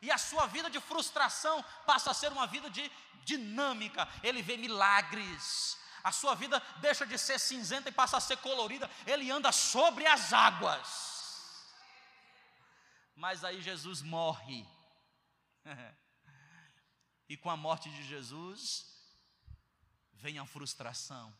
E 0.02 0.12
a 0.12 0.18
sua 0.18 0.48
vida 0.48 0.70
de 0.70 0.80
frustração 0.80 1.64
passa 1.86 2.12
a 2.12 2.14
ser 2.14 2.32
uma 2.32 2.48
vida 2.48 2.70
de 2.70 2.92
dinâmica. 3.24 4.08
Ele 4.24 4.42
vê 4.42 4.58
milagres. 4.58 5.78
A 6.04 6.12
sua 6.12 6.34
vida 6.36 6.62
deixa 6.78 7.06
de 7.06 7.18
ser 7.18 7.40
cinzenta 7.40 7.90
e 7.90 7.92
passa 7.92 8.18
a 8.18 8.22
ser 8.22 8.38
colorida. 8.38 8.90
Ele 9.06 9.30
anda 9.30 9.52
sobre 9.52 10.06
as 10.08 10.34
águas. 10.34 11.12
Mas 13.16 13.44
aí 13.44 13.62
Jesus 13.62 14.02
morre. 14.02 14.68
e 17.30 17.38
com 17.38 17.50
a 17.50 17.58
morte 17.58 17.90
de 17.90 18.04
Jesus, 18.04 18.86
vem 20.14 20.40
a 20.40 20.46
frustração. 20.46 21.34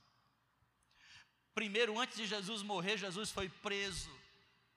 Primeiro, 1.54 2.00
antes 2.00 2.18
de 2.18 2.26
Jesus 2.26 2.62
morrer, 2.62 2.98
Jesus 2.98 3.30
foi 3.32 3.50
preso. 3.50 4.12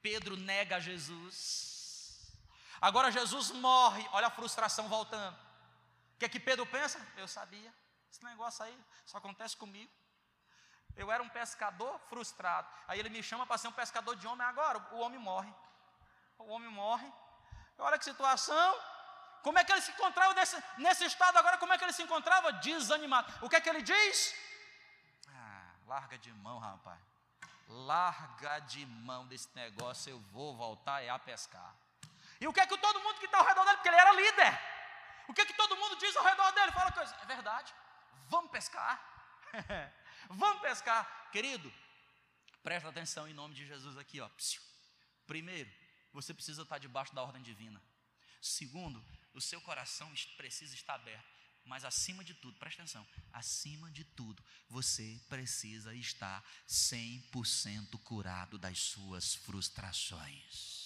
Pedro 0.02 0.36
nega 0.36 0.80
Jesus. 0.80 2.32
Agora 2.80 3.10
Jesus 3.10 3.50
morre, 3.52 4.06
olha 4.12 4.26
a 4.26 4.30
frustração 4.30 4.88
voltando. 4.88 5.36
O 6.14 6.18
que 6.18 6.24
é 6.26 6.28
que 6.28 6.40
Pedro 6.40 6.66
pensa? 6.66 7.00
Eu 7.16 7.26
sabia, 7.26 7.72
esse 8.10 8.22
negócio 8.22 8.64
aí 8.64 8.78
só 9.06 9.18
acontece 9.18 9.56
comigo. 9.56 9.90
Eu 10.96 11.10
era 11.10 11.22
um 11.22 11.28
pescador 11.28 11.98
frustrado. 12.08 12.68
Aí 12.86 13.00
ele 13.00 13.08
me 13.08 13.22
chama 13.22 13.46
para 13.46 13.58
ser 13.58 13.68
um 13.68 13.72
pescador 13.72 14.14
de 14.16 14.26
homem. 14.26 14.46
Agora 14.46 14.78
o 14.92 14.98
homem 14.98 15.18
morre. 15.18 15.52
O 16.38 16.44
homem 16.50 16.70
morre. 16.70 17.10
Olha 17.78 17.98
que 17.98 18.04
situação. 18.04 18.80
Como 19.44 19.58
é 19.58 19.62
que 19.64 19.72
ele 19.72 19.82
se 19.82 19.90
encontrava 19.90 20.32
nesse, 20.32 20.56
nesse 20.78 21.04
estado 21.04 21.36
agora? 21.36 21.58
Como 21.58 21.70
é 21.70 21.76
que 21.76 21.84
ele 21.84 21.92
se 21.92 22.02
encontrava? 22.02 22.50
Desanimado. 22.54 23.30
O 23.44 23.48
que 23.50 23.56
é 23.56 23.60
que 23.60 23.68
ele 23.68 23.82
diz? 23.82 24.34
Ah, 25.28 25.74
larga 25.86 26.16
de 26.16 26.32
mão, 26.32 26.58
rapaz. 26.58 26.98
larga 27.68 28.60
de 28.60 28.86
mão 28.86 29.26
desse 29.26 29.50
negócio, 29.54 30.10
eu 30.10 30.18
vou 30.32 30.56
voltar 30.56 31.06
a 31.10 31.18
pescar. 31.18 31.74
E 32.40 32.48
o 32.48 32.54
que 32.54 32.60
é 32.60 32.66
que 32.66 32.78
todo 32.78 33.00
mundo 33.00 33.18
que 33.18 33.26
está 33.26 33.38
ao 33.38 33.44
redor 33.44 33.64
dele, 33.64 33.76
porque 33.76 33.88
ele 33.90 33.96
era 33.96 34.12
líder, 34.12 34.60
o 35.28 35.34
que 35.34 35.42
é 35.42 35.46
que 35.46 35.52
todo 35.52 35.76
mundo 35.76 35.96
diz 35.96 36.16
ao 36.16 36.24
redor 36.24 36.50
dele? 36.52 36.72
Fala 36.72 36.90
coisa, 36.90 37.14
é 37.20 37.26
verdade, 37.26 37.74
vamos 38.28 38.50
pescar, 38.50 38.98
vamos 40.30 40.60
pescar, 40.62 41.30
querido, 41.30 41.72
presta 42.62 42.88
atenção 42.88 43.28
em 43.28 43.34
nome 43.34 43.54
de 43.54 43.66
Jesus 43.66 43.98
aqui, 43.98 44.22
ó. 44.22 44.30
Primeiro, 45.26 45.70
você 46.14 46.32
precisa 46.32 46.62
estar 46.62 46.78
debaixo 46.78 47.14
da 47.14 47.22
ordem 47.22 47.42
divina. 47.42 47.82
Segundo, 48.40 49.04
o 49.34 49.40
seu 49.40 49.60
coração 49.60 50.12
precisa 50.36 50.74
estar 50.74 50.94
aberto. 50.94 51.34
Mas 51.64 51.84
acima 51.84 52.22
de 52.22 52.34
tudo, 52.34 52.58
presta 52.58 52.82
atenção, 52.82 53.06
acima 53.32 53.90
de 53.90 54.04
tudo, 54.04 54.44
você 54.68 55.18
precisa 55.28 55.94
estar 55.94 56.44
100% 56.68 57.98
curado 58.02 58.58
das 58.58 58.78
suas 58.78 59.34
frustrações. 59.34 60.84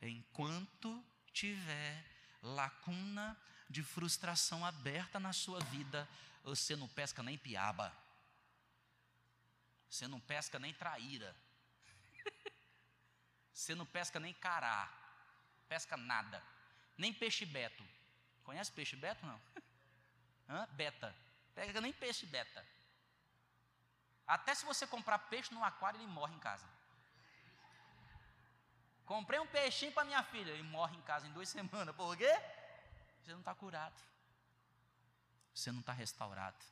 Enquanto 0.00 1.04
tiver 1.32 2.04
lacuna 2.42 3.38
de 3.68 3.82
frustração 3.82 4.64
aberta 4.64 5.20
na 5.20 5.34
sua 5.34 5.60
vida, 5.64 6.08
você 6.42 6.74
não 6.76 6.88
pesca 6.88 7.22
nem 7.22 7.36
piaba. 7.36 7.94
Você 9.90 10.08
não 10.08 10.20
pesca 10.20 10.58
nem 10.58 10.72
traíra. 10.72 11.34
Você 13.52 13.74
não 13.74 13.86
pesca 13.86 14.20
nem 14.20 14.34
cará. 14.34 15.05
Pesca 15.68 15.96
nada. 15.96 16.42
Nem 16.96 17.12
peixe 17.12 17.44
beto. 17.44 17.84
Conhece 18.44 18.72
peixe 18.72 18.96
beta 18.96 19.26
não? 19.26 19.40
Hã? 20.48 20.66
Beta. 20.72 21.14
Pega 21.54 21.80
nem 21.80 21.92
peixe 21.92 22.26
beta. 22.26 22.66
Até 24.26 24.54
se 24.54 24.64
você 24.64 24.86
comprar 24.86 25.18
peixe 25.18 25.54
no 25.54 25.62
aquário, 25.62 25.98
ele 25.98 26.06
morre 26.06 26.34
em 26.34 26.38
casa. 26.38 26.66
Comprei 29.04 29.38
um 29.38 29.46
peixinho 29.46 29.92
para 29.92 30.04
minha 30.04 30.22
filha, 30.24 30.50
ele 30.50 30.64
morre 30.64 30.96
em 30.96 31.02
casa 31.02 31.26
em 31.26 31.32
duas 31.32 31.48
semanas. 31.50 31.94
Por 31.94 32.16
quê? 32.16 32.32
Você 33.22 33.32
não 33.32 33.40
está 33.40 33.54
curado. 33.54 34.00
Você 35.54 35.72
não 35.72 35.80
está 35.80 35.92
restaurado. 35.92 36.64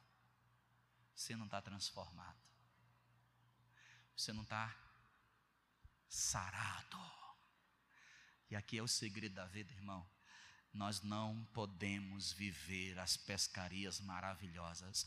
Você 1.15 1.37
não 1.37 1.47
está 1.47 1.63
transformado. 1.63 2.37
Você 4.17 4.33
não 4.33 4.43
está 4.43 4.75
sarado. 6.09 7.24
E 8.55 8.57
aqui 8.57 8.79
é 8.79 8.83
o 8.83 8.87
segredo 8.87 9.35
da 9.35 9.47
vida, 9.47 9.73
irmão 9.73 10.09
nós 10.73 11.03
não 11.03 11.45
podemos 11.47 12.33
viver 12.33 12.99
as 12.99 13.17
pescarias 13.17 14.01
maravilhosas 14.01 15.07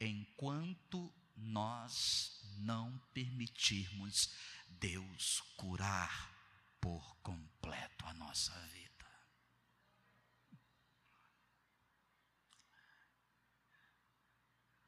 enquanto 0.00 1.12
nós 1.36 2.40
não 2.58 2.98
permitirmos 3.12 4.34
Deus 4.68 5.40
curar 5.56 6.32
por 6.80 7.16
completo 7.16 8.06
a 8.06 8.14
nossa 8.14 8.52
vida. 8.68 9.06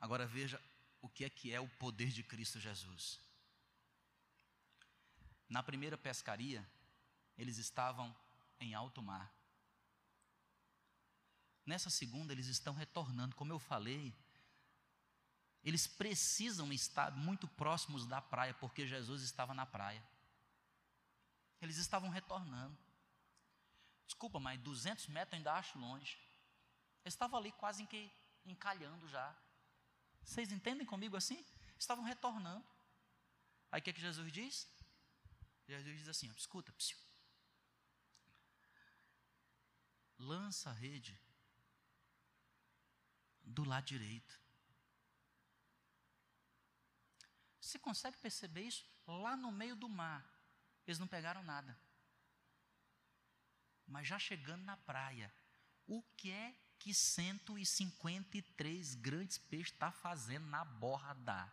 Agora 0.01 0.27
veja 0.27 0.61
o 1.01 1.09
que 1.09 1.25
é 1.25 1.31
que 1.31 1.53
é 1.53 1.61
o 1.61 1.69
poder 1.69 2.11
de 2.11 2.23
Cristo 2.23 2.61
Jesus. 2.61 3.21
Na 5.49 5.63
primeira 5.63 5.97
pescaria, 5.97 6.69
eles 7.37 7.59
estavam 7.59 8.15
em 8.61 8.75
alto 8.75 9.03
mar. 9.03 9.33
Nessa 11.65 11.91
segunda, 11.91 12.33
eles 12.33 12.47
estão 12.47 12.73
retornando, 12.73 13.35
como 13.35 13.53
eu 13.53 13.59
falei, 13.59 14.15
eles 15.63 15.87
precisam 15.87 16.73
estar 16.73 17.11
muito 17.17 17.49
próximos 17.49 18.07
da 18.07 18.23
praia, 18.23 18.55
porque 18.55 18.87
Jesus 18.87 19.23
estava 19.23 19.53
na 19.53 19.67
praia. 19.67 20.03
Eles 21.61 21.77
estavam 21.77 22.09
retornando. 22.09 22.79
Desculpa, 24.07 24.39
mas 24.39 24.61
200 24.61 25.09
metros 25.09 25.35
ainda 25.35 25.55
acho 25.55 25.77
longe. 25.77 26.17
Eles 27.05 27.15
estavam 27.15 27.39
ali 27.39 27.51
quase 27.53 27.85
que 27.87 28.13
encalhando 28.45 29.09
já. 29.09 29.37
Vocês 30.23 30.53
entendem 30.53 30.87
comigo 30.87 31.17
assim? 31.17 31.45
Estavam 31.77 32.05
retornando. 32.05 32.65
Aí 33.71 33.81
o 33.81 33.83
que, 33.83 33.91
é 33.91 33.93
que 33.93 34.01
Jesus 34.01 34.33
diz? 34.33 34.69
Jesus 35.67 35.99
diz 35.99 36.09
assim: 36.09 36.31
ó, 36.31 36.35
escuta, 36.35 36.73
psiu. 36.73 37.06
Lança 40.19 40.71
a 40.71 40.73
rede 40.73 41.19
do 43.43 43.65
lado 43.65 43.87
direito. 43.87 44.41
Você 47.61 47.79
consegue 47.79 48.17
perceber 48.19 48.63
isso? 48.63 48.85
Lá 49.07 49.37
no 49.37 49.53
meio 49.53 49.77
do 49.77 49.89
mar, 49.89 50.25
eles 50.87 50.99
não 50.99 51.07
pegaram 51.07 51.43
nada. 51.43 51.79
Mas 53.87 54.07
já 54.07 54.19
chegando 54.19 54.65
na 54.65 54.77
praia, 54.77 55.33
o 55.87 56.03
que 56.17 56.31
é 56.31 56.55
que 56.79 56.93
153 56.93 58.95
grandes 58.97 59.39
peixes 59.39 59.73
está 59.73 59.91
fazendo 59.91 60.47
na 60.47 60.65
borda? 60.65 61.53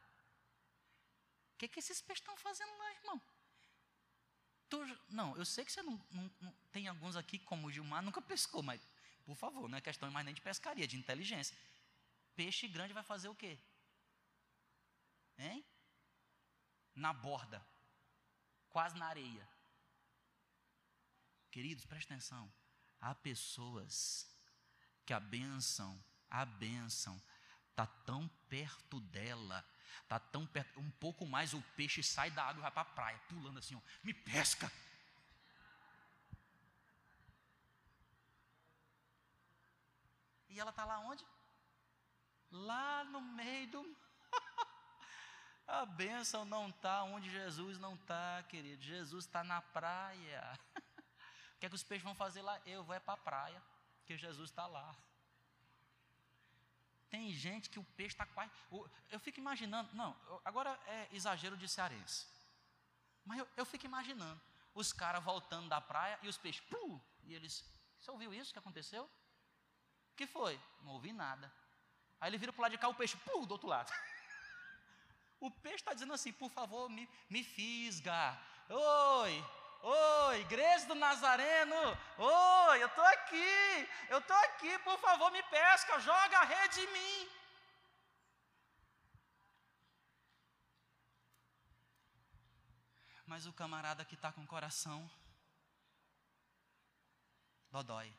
O 1.53 1.57
que 1.57 1.65
é 1.65 1.67
que 1.67 1.79
esses 1.79 2.01
peixes 2.01 2.21
estão 2.21 2.35
fazendo 2.37 2.75
lá, 2.77 2.91
irmão? 2.93 3.21
Não, 5.09 5.35
eu 5.37 5.45
sei 5.45 5.63
que 5.65 5.71
você 5.71 5.81
não, 5.81 5.99
não, 6.11 6.31
não, 6.41 6.53
tem 6.71 6.87
alguns 6.87 7.15
aqui, 7.15 7.39
como 7.39 7.67
o 7.67 7.71
Gilmar, 7.71 8.01
nunca 8.01 8.21
pescou, 8.21 8.63
mas, 8.63 8.81
por 9.25 9.35
favor, 9.35 9.69
não 9.69 9.77
é 9.77 9.81
questão 9.81 10.09
mais 10.11 10.25
nem 10.25 10.33
de 10.33 10.41
pescaria, 10.41 10.87
de 10.87 10.97
inteligência. 10.97 11.57
Peixe 12.35 12.67
grande 12.67 12.93
vai 12.93 13.03
fazer 13.03 13.29
o 13.29 13.35
quê? 13.35 13.59
Hein? 15.37 15.63
Na 16.95 17.13
borda, 17.13 17.65
quase 18.69 18.97
na 18.97 19.07
areia. 19.07 19.47
Queridos, 21.51 21.85
preste 21.85 22.11
atenção. 22.11 22.51
Há 22.99 23.13
pessoas 23.13 24.27
que 25.05 25.13
a 25.13 25.19
bênção, 25.19 26.03
a 26.29 26.45
bênção, 26.45 27.21
está 27.69 27.85
tão 27.85 28.27
perto 28.49 28.99
dela, 28.99 29.65
está 30.01 30.19
tão 30.19 30.45
perto, 30.45 30.79
um 30.79 30.91
pouco 30.91 31.25
mais 31.25 31.53
o 31.53 31.61
peixe 31.75 32.01
sai 32.03 32.31
da 32.31 32.43
água 32.43 32.59
e 32.59 32.61
vai 32.61 32.71
para 32.71 32.81
a 32.81 32.85
praia, 32.85 33.19
pulando 33.29 33.59
assim, 33.59 33.75
ó, 33.75 33.81
me 34.03 34.13
pesca. 34.13 34.71
E 40.49 40.59
ela 40.59 40.69
está 40.69 40.85
lá 40.85 40.99
onde? 40.99 41.25
lá 42.53 43.03
no 43.05 43.19
meio 43.19 43.67
do. 43.67 43.97
A 45.67 45.85
bênção 45.85 46.45
não 46.45 46.69
está 46.69 47.03
onde 47.03 47.29
Jesus 47.29 47.79
não 47.79 47.95
está, 47.95 48.43
querido. 48.43 48.81
Jesus 48.81 49.25
está 49.25 49.43
na 49.43 49.61
praia. 49.61 50.59
O 51.55 51.59
que 51.63 51.67
é 51.67 51.69
que 51.69 51.75
os 51.75 51.83
peixes 51.83 52.03
vão 52.03 52.13
fazer 52.13 52.41
lá? 52.41 52.59
Eu 52.65 52.83
vou 52.83 52.93
é 52.93 52.99
para 52.99 53.13
a 53.13 53.23
praia, 53.23 53.63
porque 53.95 54.17
Jesus 54.17 54.49
está 54.49 54.67
lá. 54.67 54.93
Tem 57.13 57.31
gente 57.31 57.69
que 57.69 57.77
o 57.77 57.83
peixe 57.95 58.15
está 58.15 58.25
quase. 58.25 58.51
Eu 59.11 59.19
fico 59.19 59.39
imaginando, 59.39 59.87
não, 59.93 60.19
agora 60.43 60.71
é 60.87 61.09
exagero 61.11 61.55
de 61.55 61.69
cearense. 61.69 62.25
Mas 63.23 63.37
eu, 63.37 63.47
eu 63.55 63.65
fico 63.67 63.85
imaginando 63.85 64.41
os 64.73 64.91
caras 64.91 65.23
voltando 65.23 65.69
da 65.69 65.79
praia 65.79 66.17
e 66.23 66.27
os 66.27 66.39
peixes, 66.39 66.61
pum, 66.61 66.99
e 67.21 67.35
eles, 67.35 67.63
você 67.99 68.09
ouviu 68.09 68.33
isso 68.33 68.51
que 68.51 68.57
aconteceu? 68.57 69.03
O 69.03 70.15
que 70.15 70.25
foi? 70.25 70.59
Não 70.81 70.93
ouvi 70.93 71.13
nada. 71.13 71.53
Aí 72.19 72.31
ele 72.31 72.39
vira 72.39 72.51
para 72.51 72.61
o 72.61 72.63
lado 72.63 72.71
de 72.71 72.79
cá, 72.79 72.87
o 72.87 72.95
peixe, 72.95 73.15
pum, 73.17 73.45
do 73.45 73.51
outro 73.51 73.67
lado. 73.67 73.91
O 75.39 75.51
peixe 75.51 75.75
está 75.75 75.93
dizendo 75.93 76.13
assim, 76.13 76.31
por 76.31 76.49
favor, 76.49 76.89
me, 76.89 77.07
me 77.29 77.43
fisga. 77.43 78.39
Oi, 78.69 79.45
oi, 79.83 80.39
igreja 80.41 80.85
do 80.87 80.95
Nazareno. 80.95 81.75
Oi, 82.17 82.83
eu 82.83 82.87
estou 82.87 83.05
aqui, 83.05 83.89
eu 84.09 84.19
estou 84.19 84.37
aqui, 84.37 84.79
por 84.79 84.97
favor, 84.99 85.31
me 85.31 85.43
pesca, 85.43 85.99
joga 85.99 86.39
a 86.39 86.43
rede 86.43 86.79
em 86.81 86.93
mim. 86.93 87.29
Mas 93.25 93.45
o 93.45 93.53
camarada 93.53 94.05
que 94.05 94.15
está 94.15 94.31
com 94.31 94.41
o 94.41 94.47
coração 94.47 95.09
dodói, 97.71 98.13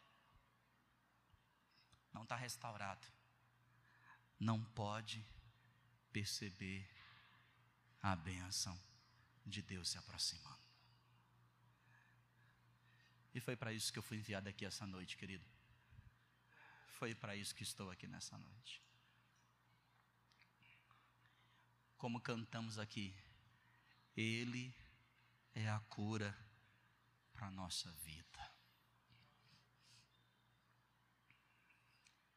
não 2.13 2.23
está 2.23 2.35
restaurado 2.35 3.07
não 4.39 4.63
pode 4.63 5.25
perceber 6.13 6.89
a 8.03 8.15
bênção 8.15 8.79
de 9.47 9.63
Deus 9.63 9.91
se 9.91 9.99
aproximando. 9.99 10.64
E 13.35 13.41
foi 13.41 13.57
para 13.57 13.73
isso 13.73 13.93
que 13.93 13.99
eu 13.99 14.03
fui 14.03 14.17
enviado 14.19 14.49
aqui 14.49 14.65
essa 14.65 14.87
noite, 14.87 15.17
querido. 15.17 15.45
Foi 16.87 17.15
para 17.15 17.35
isso 17.35 17.55
que 17.55 17.65
estou 17.65 17.91
aqui 17.91 18.07
nessa 18.07 18.39
noite. 18.39 18.81
Como 21.99 22.21
cantamos 22.21 22.79
aqui, 22.79 23.13
Ele 24.17 24.73
é 25.53 25.69
a 25.69 25.81
cura 25.81 26.37
para 27.33 27.49
a 27.49 27.51
nossa 27.51 27.91
vida. 27.93 28.55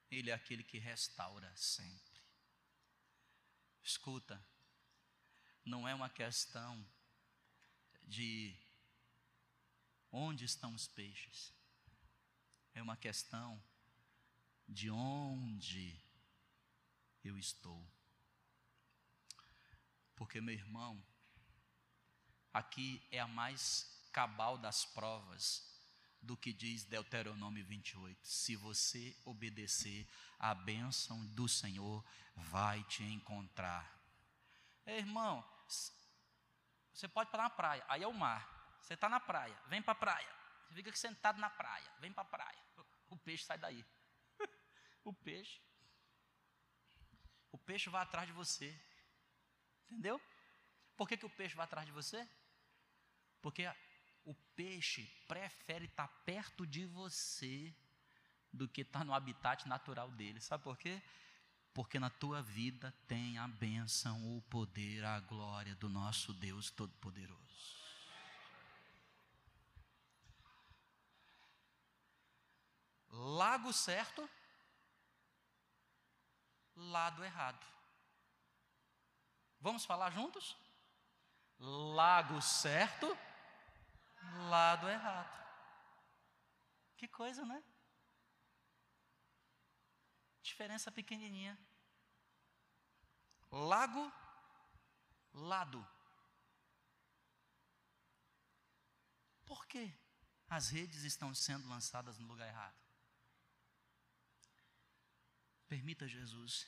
Ele 0.10 0.32
é 0.32 0.34
aquele 0.34 0.64
que 0.64 0.80
restaura 0.80 1.56
sempre. 1.56 2.22
Escuta, 3.84 4.44
não 5.64 5.88
é 5.88 5.94
uma 5.94 6.10
questão 6.10 6.84
de 8.04 8.58
onde 10.12 10.46
estão 10.46 10.74
os 10.74 10.88
peixes, 10.88 11.54
é 12.74 12.82
uma 12.82 12.98
questão 12.98 13.62
de 14.68 14.90
onde 14.90 16.00
eu 17.24 17.38
estou. 17.38 17.86
Porque, 20.16 20.42
meu 20.42 20.54
irmão, 20.54 21.04
aqui 22.54 23.02
é 23.12 23.20
a 23.20 23.28
mais 23.28 24.10
cabal 24.12 24.58
das 24.58 24.86
provas 24.86 25.68
do 26.22 26.36
que 26.36 26.52
diz 26.52 26.84
Deuteronômio 26.84 27.64
28. 27.66 28.20
Se 28.28 28.56
você 28.56 29.16
obedecer, 29.24 30.08
a 30.40 30.54
bênção 30.54 31.24
do 31.28 31.48
Senhor 31.48 32.04
vai 32.36 32.84
te 32.86 33.04
encontrar. 33.04 33.96
Ei, 34.86 34.98
irmão, 34.98 35.44
você 36.94 37.08
pode 37.08 37.30
parar 37.30 37.44
na 37.44 37.50
praia, 37.50 37.86
aí 37.88 38.04
é 38.04 38.08
o 38.08 38.14
mar. 38.14 38.57
Você 38.82 38.94
está 38.94 39.10
na 39.10 39.20
praia, 39.20 39.58
vem 39.68 39.82
para 39.82 39.94
a 39.94 39.96
praia. 39.96 40.36
Você 40.68 40.76
fica 40.76 40.96
sentado 40.96 41.40
na 41.40 41.50
praia, 41.50 41.90
vem 42.00 42.12
para 42.12 42.24
a 42.24 42.26
praia. 42.26 42.60
O 43.10 43.18
peixe 43.18 43.46
sai 43.46 43.58
daí. 43.58 43.86
o 45.04 45.14
peixe. 45.14 45.62
O 47.52 47.58
peixe 47.58 47.90
vai 47.90 48.02
atrás 48.02 48.28
de 48.28 48.34
você. 48.34 48.80
Entendeu? 49.86 50.22
Por 50.96 51.08
que, 51.08 51.18
que 51.18 51.26
o 51.26 51.30
peixe 51.30 51.56
vai 51.56 51.66
atrás 51.66 51.86
de 51.86 51.92
você? 51.92 52.28
Porque 53.42 53.66
o 54.26 54.34
peixe 54.56 55.06
prefere 55.28 55.86
estar 55.86 56.08
perto 56.26 56.66
de 56.66 56.86
você 56.86 57.74
do 58.52 58.68
que 58.68 58.82
estar 58.82 59.06
no 59.06 59.14
habitat 59.14 59.68
natural 59.68 60.12
dele. 60.12 60.42
Sabe 60.42 60.64
por 60.64 60.78
quê? 60.78 61.02
Porque 61.74 62.00
na 62.00 62.10
tua 62.10 62.42
vida 62.42 62.92
tem 63.08 63.38
a 63.38 63.48
bênção, 63.48 64.36
o 64.36 64.42
poder, 64.44 65.06
a 65.06 65.20
glória 65.20 65.76
do 65.76 65.88
nosso 65.88 66.34
Deus 66.34 66.72
Todo-Poderoso. 66.72 67.77
Lago 73.58 73.74
certo, 73.74 74.30
lado 76.76 77.24
errado. 77.24 77.66
Vamos 79.60 79.84
falar 79.84 80.12
juntos? 80.12 80.56
Lago 81.58 82.40
certo, 82.40 83.08
lado 84.48 84.88
errado. 84.88 85.36
Que 86.98 87.08
coisa, 87.08 87.44
né? 87.48 87.64
Diferença 90.44 90.92
pequenininha. 90.92 91.58
Lago, 93.50 94.14
lado. 95.34 95.84
Por 99.48 99.66
que 99.66 99.92
as 100.48 100.70
redes 100.70 101.02
estão 101.02 101.34
sendo 101.34 101.68
lançadas 101.68 102.20
no 102.20 102.28
lugar 102.28 102.48
errado? 102.48 102.87
Permita 105.68 106.08
Jesus 106.08 106.66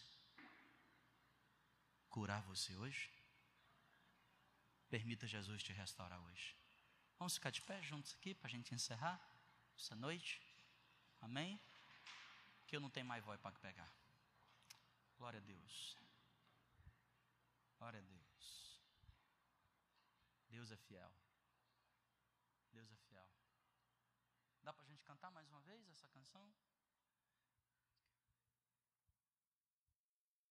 curar 2.09 2.41
você 2.43 2.75
hoje. 2.75 3.09
Permita 4.89 5.25
Jesus 5.25 5.63
te 5.63 5.71
restaurar 5.71 6.19
hoje. 6.21 6.55
Vamos 7.17 7.35
ficar 7.35 7.49
de 7.49 7.61
pé 7.61 7.81
juntos 7.81 8.13
aqui 8.13 8.33
para 8.33 8.47
a 8.47 8.51
gente 8.51 8.73
encerrar 8.73 9.21
essa 9.77 9.95
noite. 9.95 10.41
Amém? 11.21 11.59
Que 12.67 12.75
eu 12.75 12.81
não 12.81 12.89
tenho 12.89 13.05
mais 13.05 13.23
voz 13.23 13.39
para 13.39 13.57
pegar. 13.59 13.91
Glória 15.17 15.39
a 15.39 15.43
Deus. 15.43 15.97
Glória 17.77 17.99
a 17.99 18.03
Deus. 18.03 18.81
Deus 20.49 20.71
é 20.71 20.77
fiel. 20.77 21.11
Deus 22.71 22.91
é 22.91 22.97
fiel. 22.97 23.29
Dá 24.61 24.73
para 24.73 24.83
a 24.83 24.87
gente 24.87 25.03
cantar 25.03 25.31
mais 25.31 25.47
uma 25.49 25.61
vez 25.61 25.87
essa 25.89 26.07
canção? 26.09 26.51